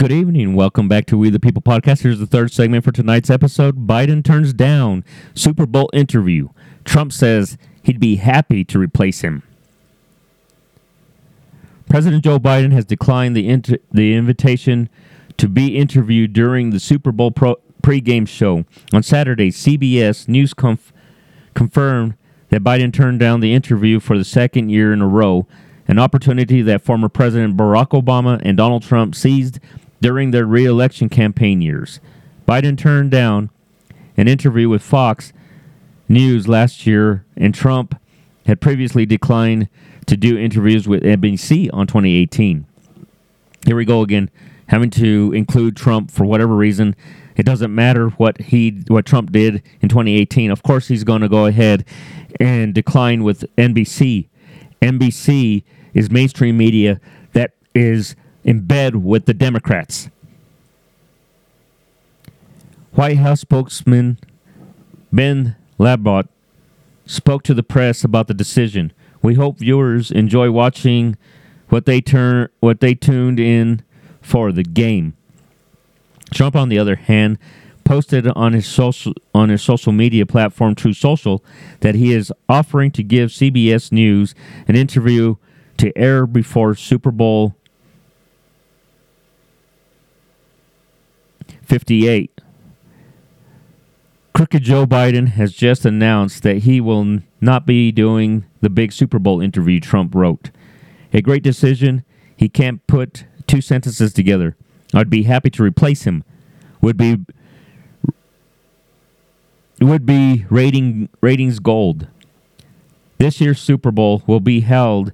Good 0.00 0.12
evening. 0.12 0.54
Welcome 0.54 0.88
back 0.88 1.04
to 1.08 1.18
We 1.18 1.28
the 1.28 1.38
People 1.38 1.60
podcast. 1.60 2.00
Here's 2.00 2.18
the 2.18 2.26
third 2.26 2.50
segment 2.50 2.84
for 2.84 2.90
tonight's 2.90 3.28
episode. 3.28 3.86
Biden 3.86 4.24
turns 4.24 4.54
down 4.54 5.04
Super 5.34 5.66
Bowl 5.66 5.90
interview. 5.92 6.48
Trump 6.86 7.12
says 7.12 7.58
he'd 7.82 8.00
be 8.00 8.16
happy 8.16 8.64
to 8.64 8.78
replace 8.78 9.20
him. 9.20 9.42
President 11.90 12.24
Joe 12.24 12.38
Biden 12.38 12.72
has 12.72 12.86
declined 12.86 13.36
the 13.36 13.46
inter- 13.46 13.76
the 13.92 14.14
invitation 14.14 14.88
to 15.36 15.46
be 15.50 15.76
interviewed 15.76 16.32
during 16.32 16.70
the 16.70 16.80
Super 16.80 17.12
Bowl 17.12 17.30
pro- 17.30 17.60
pregame 17.82 18.26
show 18.26 18.64
on 18.94 19.02
Saturday. 19.02 19.50
CBS 19.50 20.26
News 20.28 20.54
conf- 20.54 20.94
confirmed 21.52 22.14
that 22.48 22.64
Biden 22.64 22.90
turned 22.90 23.20
down 23.20 23.40
the 23.40 23.52
interview 23.52 24.00
for 24.00 24.16
the 24.16 24.24
second 24.24 24.70
year 24.70 24.94
in 24.94 25.02
a 25.02 25.06
row, 25.06 25.46
an 25.86 25.98
opportunity 25.98 26.62
that 26.62 26.80
former 26.80 27.10
President 27.10 27.54
Barack 27.54 27.88
Obama 27.88 28.40
and 28.42 28.56
Donald 28.56 28.82
Trump 28.82 29.14
seized 29.14 29.60
during 30.00 30.30
their 30.30 30.46
reelection 30.46 31.08
campaign 31.08 31.60
years. 31.60 32.00
Biden 32.46 32.76
turned 32.76 33.10
down 33.10 33.50
an 34.16 34.28
interview 34.28 34.68
with 34.68 34.82
Fox 34.82 35.32
News 36.08 36.48
last 36.48 36.86
year, 36.86 37.24
and 37.36 37.54
Trump 37.54 37.98
had 38.46 38.60
previously 38.60 39.06
declined 39.06 39.68
to 40.06 40.16
do 40.16 40.36
interviews 40.36 40.88
with 40.88 41.02
NBC 41.02 41.70
on 41.72 41.86
2018. 41.86 42.66
Here 43.64 43.76
we 43.76 43.84
go 43.84 44.02
again, 44.02 44.30
having 44.66 44.90
to 44.90 45.32
include 45.34 45.76
Trump 45.76 46.10
for 46.10 46.24
whatever 46.24 46.56
reason. 46.56 46.96
It 47.36 47.44
doesn't 47.46 47.72
matter 47.72 48.08
what 48.08 48.40
he 48.40 48.82
what 48.88 49.06
Trump 49.06 49.30
did 49.30 49.62
in 49.80 49.88
2018. 49.88 50.50
Of 50.50 50.62
course, 50.62 50.88
he's 50.88 51.04
going 51.04 51.20
to 51.20 51.28
go 51.28 51.46
ahead 51.46 51.84
and 52.40 52.74
decline 52.74 53.22
with 53.22 53.44
NBC. 53.56 54.28
NBC 54.82 55.62
is 55.94 56.10
mainstream 56.10 56.56
media 56.56 57.00
that 57.32 57.52
is 57.74 58.16
in 58.44 58.60
bed 58.60 58.96
with 58.96 59.26
the 59.26 59.34
Democrats. 59.34 60.08
White 62.92 63.18
House 63.18 63.40
spokesman 63.40 64.18
Ben 65.12 65.56
LaBolt 65.78 66.28
spoke 67.06 67.42
to 67.44 67.54
the 67.54 67.62
press 67.62 68.04
about 68.04 68.28
the 68.28 68.34
decision. 68.34 68.92
We 69.22 69.34
hope 69.34 69.58
viewers 69.58 70.10
enjoy 70.10 70.50
watching 70.50 71.16
what 71.68 71.86
they 71.86 72.00
turn 72.00 72.48
what 72.60 72.80
they 72.80 72.94
tuned 72.94 73.38
in 73.38 73.82
for 74.20 74.52
the 74.52 74.62
game. 74.62 75.16
Trump, 76.32 76.54
on 76.54 76.68
the 76.68 76.78
other 76.78 76.96
hand, 76.96 77.38
posted 77.84 78.26
on 78.28 78.52
his 78.52 78.66
social 78.66 79.12
on 79.34 79.48
his 79.48 79.62
social 79.62 79.92
media 79.92 80.26
platform 80.26 80.74
Truth 80.74 80.96
Social 80.96 81.44
that 81.80 81.94
he 81.94 82.12
is 82.12 82.32
offering 82.48 82.90
to 82.92 83.02
give 83.02 83.30
CBS 83.30 83.90
News 83.90 84.34
an 84.68 84.76
interview 84.76 85.36
to 85.78 85.96
air 85.96 86.26
before 86.26 86.74
Super 86.74 87.10
Bowl 87.10 87.56
58. 91.70 92.40
Crooked 94.34 94.64
Joe 94.64 94.86
Biden 94.86 95.28
has 95.28 95.52
just 95.52 95.84
announced 95.84 96.42
that 96.42 96.64
he 96.64 96.80
will 96.80 97.20
not 97.40 97.64
be 97.64 97.92
doing 97.92 98.44
the 98.60 98.68
big 98.68 98.90
Super 98.90 99.20
Bowl 99.20 99.40
interview, 99.40 99.78
Trump 99.78 100.12
wrote. 100.12 100.50
A 101.12 101.22
great 101.22 101.44
decision. 101.44 102.04
He 102.36 102.48
can't 102.48 102.84
put 102.88 103.24
two 103.46 103.60
sentences 103.60 104.12
together. 104.12 104.56
I'd 104.92 105.10
be 105.10 105.22
happy 105.22 105.48
to 105.50 105.62
replace 105.62 106.02
him. 106.02 106.24
Would 106.80 106.96
be 106.96 107.18
would 109.80 110.04
be 110.04 110.46
rating 110.50 111.08
ratings 111.20 111.60
gold. 111.60 112.08
This 113.18 113.40
year's 113.40 113.60
Super 113.60 113.92
Bowl 113.92 114.24
will 114.26 114.40
be 114.40 114.62
held 114.62 115.12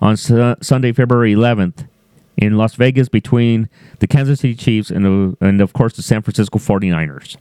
on 0.00 0.16
su- 0.16 0.54
Sunday, 0.62 0.92
February 0.92 1.34
11th 1.34 1.88
in 2.36 2.56
Las 2.56 2.74
Vegas 2.74 3.08
between 3.08 3.68
the 4.00 4.06
Kansas 4.06 4.40
City 4.40 4.54
Chiefs 4.54 4.90
and, 4.90 5.36
and 5.40 5.60
of 5.60 5.72
course 5.72 5.94
the 5.94 6.02
San 6.02 6.22
Francisco 6.22 6.58
49ers. 6.58 7.36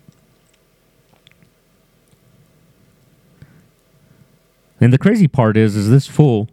And 4.79 4.93
the 4.93 4.97
crazy 4.97 5.27
part 5.27 5.57
is 5.57 5.75
is 5.75 5.89
this 5.89 6.07
fool 6.07 6.49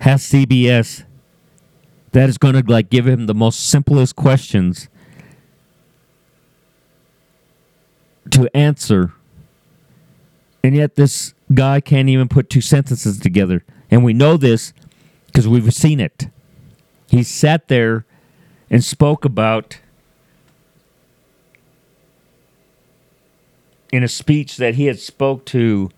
has 0.00 0.22
CBS 0.22 1.04
that 2.12 2.28
is 2.28 2.38
going 2.38 2.54
to 2.54 2.62
like 2.70 2.90
give 2.90 3.06
him 3.06 3.26
the 3.26 3.34
most 3.34 3.68
simplest 3.68 4.14
questions 4.14 4.88
to 8.30 8.48
answer. 8.54 9.12
And 10.62 10.74
yet 10.74 10.94
this 10.94 11.34
guy 11.52 11.80
can't 11.80 12.08
even 12.08 12.28
put 12.28 12.48
two 12.48 12.60
sentences 12.60 13.18
together. 13.18 13.64
And 13.90 14.04
we 14.04 14.12
know 14.12 14.36
this 14.36 14.72
because 15.34 15.48
we've 15.48 15.74
seen 15.74 15.98
it. 15.98 16.28
He 17.08 17.24
sat 17.24 17.66
there 17.66 18.06
and 18.70 18.84
spoke 18.84 19.24
about 19.24 19.80
in 23.92 24.04
a 24.04 24.08
speech 24.08 24.58
that 24.58 24.76
he 24.76 24.86
had 24.86 25.00
spoke 25.00 25.44
to 25.46 25.90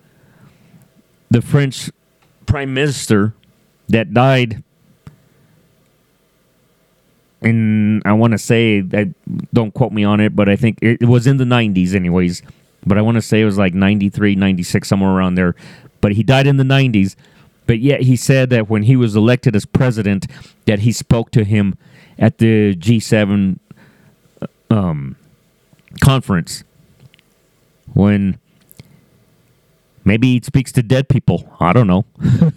the 1.29 1.43
French 1.43 1.91
prime 2.47 2.73
minister 2.73 3.35
that 3.89 4.11
died 4.11 4.63
in 7.41 8.01
I 8.05 8.13
want 8.13 8.31
to 8.31 8.39
say 8.39 8.83
I 8.91 9.13
don't 9.53 9.71
quote 9.71 9.91
me 9.91 10.03
on 10.03 10.19
it, 10.19 10.35
but 10.35 10.49
I 10.49 10.55
think 10.55 10.79
it, 10.81 11.03
it 11.03 11.05
was 11.05 11.27
in 11.27 11.37
the 11.37 11.45
90s 11.45 11.93
anyways. 11.93 12.41
But 12.87 12.97
I 12.97 13.01
want 13.01 13.15
to 13.15 13.21
say 13.21 13.41
it 13.41 13.45
was 13.45 13.57
like 13.57 13.75
93, 13.75 14.33
96 14.33 14.87
somewhere 14.87 15.11
around 15.11 15.35
there. 15.35 15.55
But 16.01 16.13
he 16.13 16.23
died 16.23 16.47
in 16.47 16.57
the 16.57 16.63
90s. 16.63 17.15
But 17.67 17.79
yet 17.79 18.01
he 18.01 18.15
said 18.15 18.49
that 18.49 18.69
when 18.69 18.83
he 18.83 18.95
was 18.95 19.15
elected 19.15 19.55
as 19.55 19.65
president 19.65 20.25
that 20.65 20.79
he 20.79 20.91
spoke 20.91 21.31
to 21.31 21.43
him 21.43 21.77
at 22.17 22.39
the 22.39 22.75
G7 22.75 23.59
um, 24.71 25.15
conference 26.01 26.63
when 27.93 28.39
maybe 30.03 30.33
he 30.33 30.41
speaks 30.41 30.71
to 30.71 30.81
dead 30.81 31.09
people. 31.09 31.53
I 31.59 31.73
don't 31.73 31.87
know. 31.87 32.05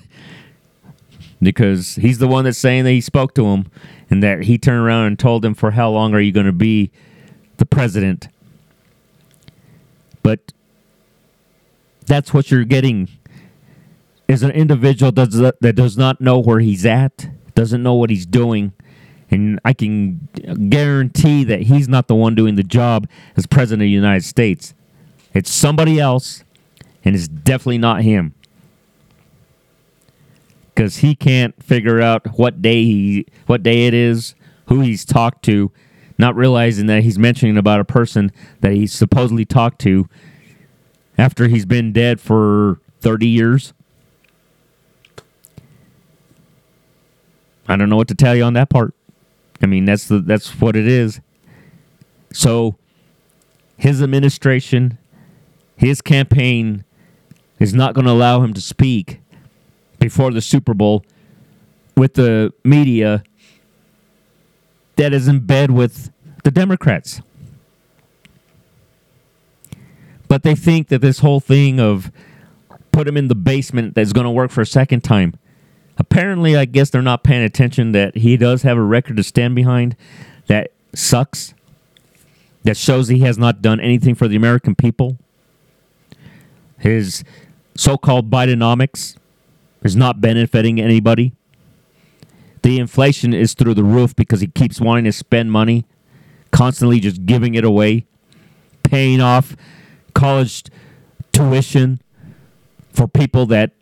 because 1.42 1.96
he's 1.96 2.18
the 2.18 2.28
one 2.28 2.44
that's 2.44 2.58
saying 2.58 2.84
that 2.84 2.90
he 2.90 3.00
spoke 3.00 3.34
to 3.34 3.46
him 3.46 3.70
and 4.10 4.22
that 4.22 4.44
he 4.44 4.58
turned 4.58 4.84
around 4.84 5.06
and 5.06 5.18
told 5.18 5.44
him 5.44 5.54
for 5.54 5.72
how 5.72 5.90
long 5.90 6.14
are 6.14 6.20
you 6.20 6.32
going 6.32 6.46
to 6.46 6.52
be 6.52 6.90
the 7.56 7.66
president. 7.66 8.28
But 10.22 10.52
that's 12.06 12.34
what 12.34 12.50
you're 12.50 12.64
getting 12.64 13.08
is 14.30 14.42
an 14.42 14.50
individual 14.52 15.10
does 15.10 15.34
that 15.34 15.74
does 15.74 15.96
not 15.96 16.20
know 16.20 16.38
where 16.38 16.60
he's 16.60 16.86
at, 16.86 17.28
doesn't 17.54 17.82
know 17.82 17.94
what 17.94 18.10
he's 18.10 18.26
doing, 18.26 18.72
and 19.30 19.60
I 19.64 19.72
can 19.72 20.28
guarantee 20.68 21.44
that 21.44 21.62
he's 21.62 21.88
not 21.88 22.06
the 22.06 22.14
one 22.14 22.34
doing 22.34 22.54
the 22.54 22.62
job 22.62 23.08
as 23.36 23.46
president 23.46 23.82
of 23.82 23.86
the 23.86 23.90
United 23.90 24.24
States. 24.24 24.74
It's 25.34 25.50
somebody 25.50 25.98
else, 25.98 26.44
and 27.04 27.14
it's 27.16 27.28
definitely 27.28 27.78
not 27.78 28.02
him 28.02 28.34
because 30.74 30.98
he 30.98 31.14
can't 31.14 31.60
figure 31.62 32.00
out 32.00 32.38
what 32.38 32.62
day 32.62 32.84
he 32.84 33.26
what 33.46 33.62
day 33.62 33.86
it 33.86 33.94
is, 33.94 34.34
who 34.66 34.80
he's 34.80 35.04
talked 35.04 35.44
to, 35.44 35.72
not 36.18 36.36
realizing 36.36 36.86
that 36.86 37.02
he's 37.02 37.18
mentioning 37.18 37.56
about 37.56 37.80
a 37.80 37.84
person 37.84 38.30
that 38.60 38.72
he 38.72 38.86
supposedly 38.86 39.44
talked 39.44 39.80
to 39.80 40.08
after 41.18 41.48
he's 41.48 41.66
been 41.66 41.92
dead 41.92 42.20
for 42.20 42.80
30 43.00 43.26
years. 43.26 43.72
I 47.70 47.76
don't 47.76 47.88
know 47.88 47.96
what 47.96 48.08
to 48.08 48.16
tell 48.16 48.34
you 48.34 48.42
on 48.42 48.54
that 48.54 48.68
part. 48.68 48.94
I 49.62 49.66
mean, 49.66 49.84
that's 49.84 50.08
the 50.08 50.18
that's 50.18 50.60
what 50.60 50.74
it 50.74 50.88
is. 50.88 51.20
So 52.32 52.76
his 53.76 54.02
administration, 54.02 54.98
his 55.76 56.02
campaign 56.02 56.84
is 57.60 57.72
not 57.72 57.94
going 57.94 58.06
to 58.06 58.10
allow 58.10 58.42
him 58.42 58.54
to 58.54 58.60
speak 58.60 59.20
before 60.00 60.32
the 60.32 60.40
Super 60.40 60.74
Bowl 60.74 61.04
with 61.96 62.14
the 62.14 62.52
media 62.64 63.22
that 64.96 65.12
is 65.12 65.28
in 65.28 65.40
bed 65.40 65.70
with 65.70 66.10
the 66.42 66.50
Democrats. 66.50 67.20
But 70.26 70.42
they 70.42 70.56
think 70.56 70.88
that 70.88 71.00
this 71.00 71.20
whole 71.20 71.40
thing 71.40 71.78
of 71.78 72.10
put 72.90 73.06
him 73.06 73.16
in 73.16 73.28
the 73.28 73.34
basement 73.34 73.94
that's 73.94 74.12
going 74.12 74.24
to 74.24 74.30
work 74.30 74.50
for 74.50 74.60
a 74.60 74.66
second 74.66 75.04
time. 75.04 75.34
Apparently, 76.00 76.56
I 76.56 76.64
guess 76.64 76.88
they're 76.88 77.02
not 77.02 77.22
paying 77.22 77.42
attention 77.42 77.92
that 77.92 78.16
he 78.16 78.38
does 78.38 78.62
have 78.62 78.78
a 78.78 78.82
record 78.82 79.18
to 79.18 79.22
stand 79.22 79.54
behind 79.54 79.96
that 80.46 80.72
sucks, 80.94 81.52
that 82.64 82.78
shows 82.78 83.08
he 83.08 83.18
has 83.18 83.36
not 83.36 83.60
done 83.60 83.78
anything 83.80 84.14
for 84.14 84.26
the 84.26 84.34
American 84.34 84.74
people. 84.74 85.18
His 86.78 87.22
so 87.76 87.98
called 87.98 88.30
Bidenomics 88.30 89.18
is 89.82 89.94
not 89.94 90.22
benefiting 90.22 90.80
anybody. 90.80 91.34
The 92.62 92.78
inflation 92.78 93.34
is 93.34 93.52
through 93.52 93.74
the 93.74 93.84
roof 93.84 94.16
because 94.16 94.40
he 94.40 94.46
keeps 94.46 94.80
wanting 94.80 95.04
to 95.04 95.12
spend 95.12 95.52
money, 95.52 95.84
constantly 96.50 96.98
just 97.00 97.26
giving 97.26 97.54
it 97.54 97.64
away, 97.64 98.06
paying 98.82 99.20
off 99.20 99.54
college 100.14 100.64
tuition 101.30 102.00
for 102.90 103.06
people 103.06 103.44
that 103.46 103.72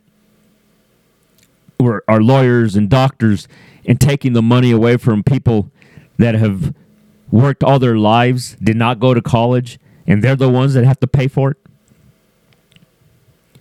were 1.79 2.03
are 2.07 2.21
lawyers 2.21 2.75
and 2.75 2.89
doctors 2.89 3.47
and 3.85 3.99
taking 3.99 4.33
the 4.33 4.41
money 4.41 4.71
away 4.71 4.97
from 4.97 5.23
people 5.23 5.71
that 6.17 6.35
have 6.35 6.73
worked 7.31 7.63
all 7.63 7.79
their 7.79 7.97
lives, 7.97 8.55
did 8.61 8.75
not 8.75 8.99
go 8.99 9.13
to 9.13 9.21
college, 9.21 9.79
and 10.05 10.23
they're 10.23 10.35
the 10.35 10.49
ones 10.49 10.73
that 10.73 10.83
have 10.83 10.99
to 10.99 11.07
pay 11.07 11.27
for 11.27 11.51
it? 11.51 11.57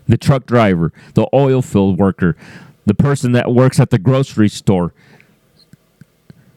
The 0.06 0.16
truck 0.16 0.46
driver, 0.46 0.92
the 1.14 1.28
oil 1.32 1.62
field 1.62 1.98
worker, 1.98 2.36
the 2.86 2.94
person 2.94 3.32
that 3.32 3.52
works 3.52 3.78
at 3.78 3.90
the 3.90 3.98
grocery 3.98 4.48
store, 4.48 4.92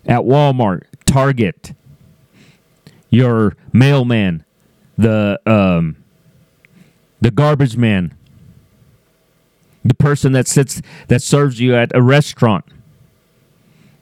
at 0.06 0.22
Walmart, 0.22 0.84
Target, 1.06 1.74
your 3.10 3.56
mailman, 3.74 4.46
the 4.98 5.40
um, 5.46 5.98
the 7.20 7.30
garbage 7.30 7.78
man, 7.78 8.14
the 9.84 9.94
person 9.94 10.32
that 10.34 10.48
sits 10.48 10.82
that 11.08 11.22
serves 11.22 11.60
you 11.60 11.76
at 11.76 11.96
a 11.96 12.02
restaurant 12.02 12.66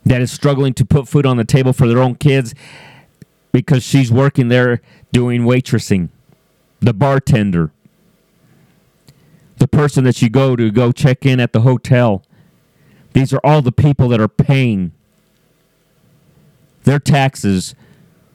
that 0.05 0.21
is 0.21 0.31
struggling 0.31 0.73
to 0.73 0.85
put 0.85 1.07
food 1.07 1.25
on 1.25 1.37
the 1.37 1.45
table 1.45 1.73
for 1.73 1.87
their 1.87 1.99
own 1.99 2.15
kids 2.15 2.53
because 3.51 3.83
she's 3.83 4.11
working 4.11 4.47
there 4.47 4.81
doing 5.11 5.43
waitressing, 5.43 6.09
the 6.79 6.93
bartender, 6.93 7.71
the 9.57 9.67
person 9.67 10.03
that 10.03 10.21
you 10.21 10.29
go 10.29 10.55
to 10.55 10.71
go 10.71 10.91
check 10.91 11.25
in 11.25 11.39
at 11.39 11.53
the 11.53 11.61
hotel. 11.61 12.23
These 13.13 13.33
are 13.33 13.41
all 13.43 13.61
the 13.61 13.71
people 13.71 14.07
that 14.09 14.21
are 14.21 14.27
paying 14.27 14.91
their 16.83 16.99
taxes 16.99 17.75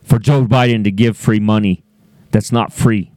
for 0.02 0.18
Joe 0.18 0.44
Biden 0.44 0.85
to 0.85 0.90
give 0.90 1.16
free 1.16 1.40
money 1.40 1.83
that's 2.30 2.52
not 2.52 2.72
free. 2.72 3.11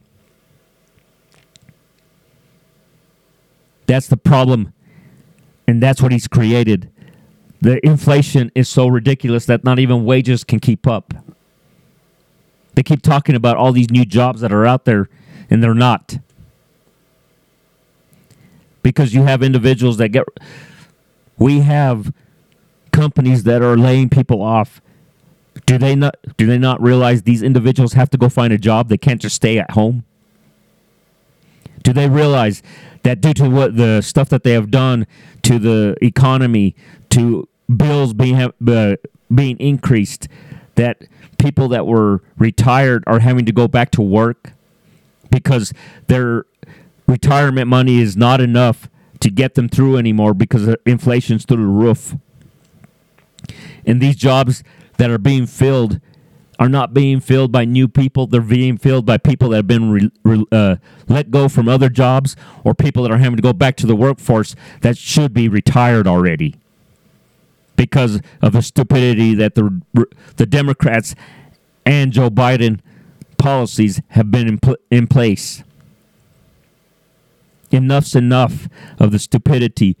That's 3.88 4.06
the 4.06 4.18
problem. 4.18 4.72
And 5.66 5.82
that's 5.82 6.00
what 6.00 6.12
he's 6.12 6.28
created. 6.28 6.90
The 7.60 7.84
inflation 7.84 8.52
is 8.54 8.68
so 8.68 8.86
ridiculous 8.86 9.46
that 9.46 9.64
not 9.64 9.80
even 9.80 10.04
wages 10.04 10.44
can 10.44 10.60
keep 10.60 10.86
up. 10.86 11.14
They 12.74 12.84
keep 12.84 13.02
talking 13.02 13.34
about 13.34 13.56
all 13.56 13.72
these 13.72 13.90
new 13.90 14.04
jobs 14.04 14.42
that 14.42 14.52
are 14.52 14.64
out 14.64 14.84
there, 14.84 15.08
and 15.50 15.62
they're 15.62 15.74
not. 15.74 16.18
Because 18.82 19.12
you 19.12 19.24
have 19.24 19.42
individuals 19.42 19.96
that 19.96 20.10
get. 20.10 20.24
We 21.38 21.60
have 21.60 22.12
companies 22.92 23.42
that 23.44 23.62
are 23.62 23.76
laying 23.76 24.08
people 24.10 24.42
off. 24.42 24.80
Do 25.66 25.78
they 25.78 25.96
not 25.96 26.16
do 26.36 26.46
they 26.46 26.58
not 26.58 26.80
realize 26.80 27.22
these 27.22 27.42
individuals 27.42 27.94
have 27.94 28.10
to 28.10 28.18
go 28.18 28.28
find 28.28 28.52
a 28.52 28.58
job? 28.58 28.88
They 28.88 28.98
can't 28.98 29.20
just 29.20 29.36
stay 29.36 29.58
at 29.58 29.72
home. 29.72 30.04
Do 31.88 31.94
they 31.94 32.06
realize 32.06 32.62
that 33.02 33.22
due 33.22 33.32
to 33.32 33.48
what 33.48 33.78
the 33.78 34.02
stuff 34.02 34.28
that 34.28 34.42
they 34.42 34.52
have 34.52 34.70
done 34.70 35.06
to 35.40 35.58
the 35.58 35.96
economy, 36.02 36.76
to 37.08 37.48
bills 37.74 38.12
being 38.12 38.36
uh, 38.36 38.96
being 39.34 39.58
increased, 39.58 40.28
that 40.74 41.04
people 41.38 41.66
that 41.68 41.86
were 41.86 42.22
retired 42.36 43.04
are 43.06 43.20
having 43.20 43.46
to 43.46 43.52
go 43.52 43.68
back 43.68 43.90
to 43.92 44.02
work 44.02 44.52
because 45.30 45.72
their 46.08 46.44
retirement 47.06 47.68
money 47.68 48.02
is 48.02 48.18
not 48.18 48.42
enough 48.42 48.90
to 49.20 49.30
get 49.30 49.54
them 49.54 49.66
through 49.66 49.96
anymore 49.96 50.34
because 50.34 50.76
inflation's 50.84 51.46
through 51.46 51.62
the 51.62 51.62
roof. 51.62 52.16
And 53.86 54.02
these 54.02 54.16
jobs 54.16 54.62
that 54.98 55.08
are 55.08 55.16
being 55.16 55.46
filled 55.46 56.02
are 56.58 56.68
not 56.68 56.92
being 56.92 57.20
filled 57.20 57.52
by 57.52 57.64
new 57.64 57.86
people. 57.88 58.26
They're 58.26 58.40
being 58.40 58.78
filled 58.78 59.06
by 59.06 59.18
people 59.18 59.50
that 59.50 59.56
have 59.56 59.66
been 59.66 59.90
re, 59.90 60.10
re, 60.24 60.44
uh, 60.50 60.76
let 61.08 61.30
go 61.30 61.48
from 61.48 61.68
other 61.68 61.88
jobs 61.88 62.34
or 62.64 62.74
people 62.74 63.02
that 63.04 63.12
are 63.12 63.18
having 63.18 63.36
to 63.36 63.42
go 63.42 63.52
back 63.52 63.76
to 63.76 63.86
the 63.86 63.94
workforce 63.94 64.56
that 64.80 64.98
should 64.98 65.32
be 65.32 65.48
retired 65.48 66.06
already 66.06 66.56
because 67.76 68.20
of 68.42 68.52
the 68.52 68.62
stupidity 68.62 69.34
that 69.34 69.54
the 69.54 69.80
the 70.36 70.46
Democrats 70.46 71.14
and 71.86 72.12
Joe 72.12 72.28
Biden 72.28 72.80
policies 73.38 74.02
have 74.08 74.30
been 74.30 74.48
in, 74.48 74.58
pl- 74.58 74.76
in 74.90 75.06
place. 75.06 75.62
Enough's 77.70 78.16
enough 78.16 78.68
of 78.98 79.12
the 79.12 79.18
stupidity. 79.18 79.96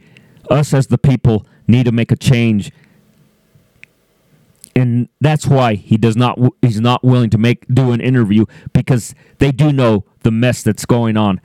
Us 0.50 0.74
as 0.74 0.88
the 0.88 0.98
people 0.98 1.46
need 1.66 1.84
to 1.84 1.92
make 1.92 2.10
a 2.10 2.16
change 2.16 2.72
and 4.78 5.08
that's 5.20 5.44
why 5.46 5.74
he 5.74 5.96
does 5.96 6.16
not 6.16 6.38
he's 6.62 6.80
not 6.80 7.02
willing 7.02 7.30
to 7.30 7.38
make 7.38 7.66
do 7.66 7.90
an 7.90 8.00
interview 8.00 8.44
because 8.72 9.12
they 9.38 9.50
do 9.50 9.72
know 9.72 10.04
the 10.22 10.30
mess 10.30 10.62
that's 10.62 10.86
going 10.86 11.16
on. 11.16 11.40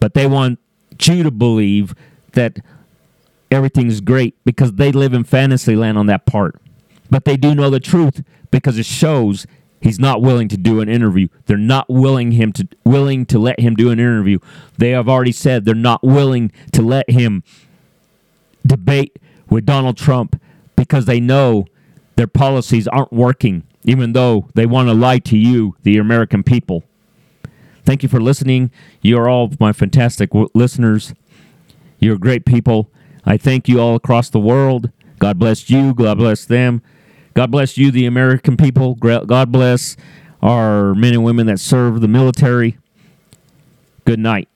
But 0.00 0.14
they 0.14 0.26
want 0.26 0.58
you 1.02 1.22
to 1.22 1.30
believe 1.30 1.94
that 2.32 2.58
everything's 3.50 4.00
great 4.00 4.42
because 4.44 4.72
they 4.72 4.90
live 4.90 5.12
in 5.12 5.24
fantasy 5.24 5.76
land 5.76 5.98
on 5.98 6.06
that 6.06 6.24
part. 6.24 6.60
But 7.10 7.26
they 7.26 7.36
do 7.36 7.54
know 7.54 7.68
the 7.68 7.80
truth 7.80 8.24
because 8.50 8.78
it 8.78 8.86
shows 8.86 9.46
he's 9.82 9.98
not 9.98 10.22
willing 10.22 10.48
to 10.48 10.56
do 10.56 10.80
an 10.80 10.88
interview. 10.88 11.28
They're 11.44 11.58
not 11.58 11.90
willing 11.90 12.32
him 12.32 12.52
to 12.54 12.68
willing 12.84 13.26
to 13.26 13.38
let 13.38 13.60
him 13.60 13.74
do 13.74 13.90
an 13.90 14.00
interview. 14.00 14.38
They 14.78 14.90
have 14.90 15.10
already 15.10 15.32
said 15.32 15.66
they're 15.66 15.74
not 15.74 16.02
willing 16.02 16.52
to 16.72 16.80
let 16.80 17.10
him 17.10 17.42
debate 18.66 19.18
with 19.50 19.66
Donald 19.66 19.98
Trump 19.98 20.40
because 20.74 21.04
they 21.04 21.20
know 21.20 21.66
their 22.18 22.26
policies 22.26 22.88
aren't 22.88 23.12
working, 23.12 23.62
even 23.84 24.12
though 24.12 24.48
they 24.54 24.66
want 24.66 24.88
to 24.88 24.92
lie 24.92 25.20
to 25.20 25.38
you, 25.38 25.76
the 25.84 25.96
American 25.98 26.42
people. 26.42 26.82
Thank 27.84 28.02
you 28.02 28.08
for 28.08 28.20
listening. 28.20 28.72
You 29.00 29.18
are 29.18 29.28
all 29.28 29.52
my 29.60 29.72
fantastic 29.72 30.30
w- 30.30 30.48
listeners. 30.52 31.14
You're 32.00 32.18
great 32.18 32.44
people. 32.44 32.90
I 33.24 33.36
thank 33.36 33.68
you 33.68 33.80
all 33.80 33.94
across 33.94 34.30
the 34.30 34.40
world. 34.40 34.90
God 35.20 35.38
bless 35.38 35.70
you. 35.70 35.94
God 35.94 36.18
bless 36.18 36.44
them. 36.44 36.82
God 37.34 37.52
bless 37.52 37.78
you, 37.78 37.92
the 37.92 38.04
American 38.04 38.56
people. 38.56 38.96
God 38.96 39.52
bless 39.52 39.96
our 40.42 40.96
men 40.96 41.14
and 41.14 41.22
women 41.22 41.46
that 41.46 41.60
serve 41.60 42.00
the 42.00 42.08
military. 42.08 42.78
Good 44.04 44.18
night. 44.18 44.48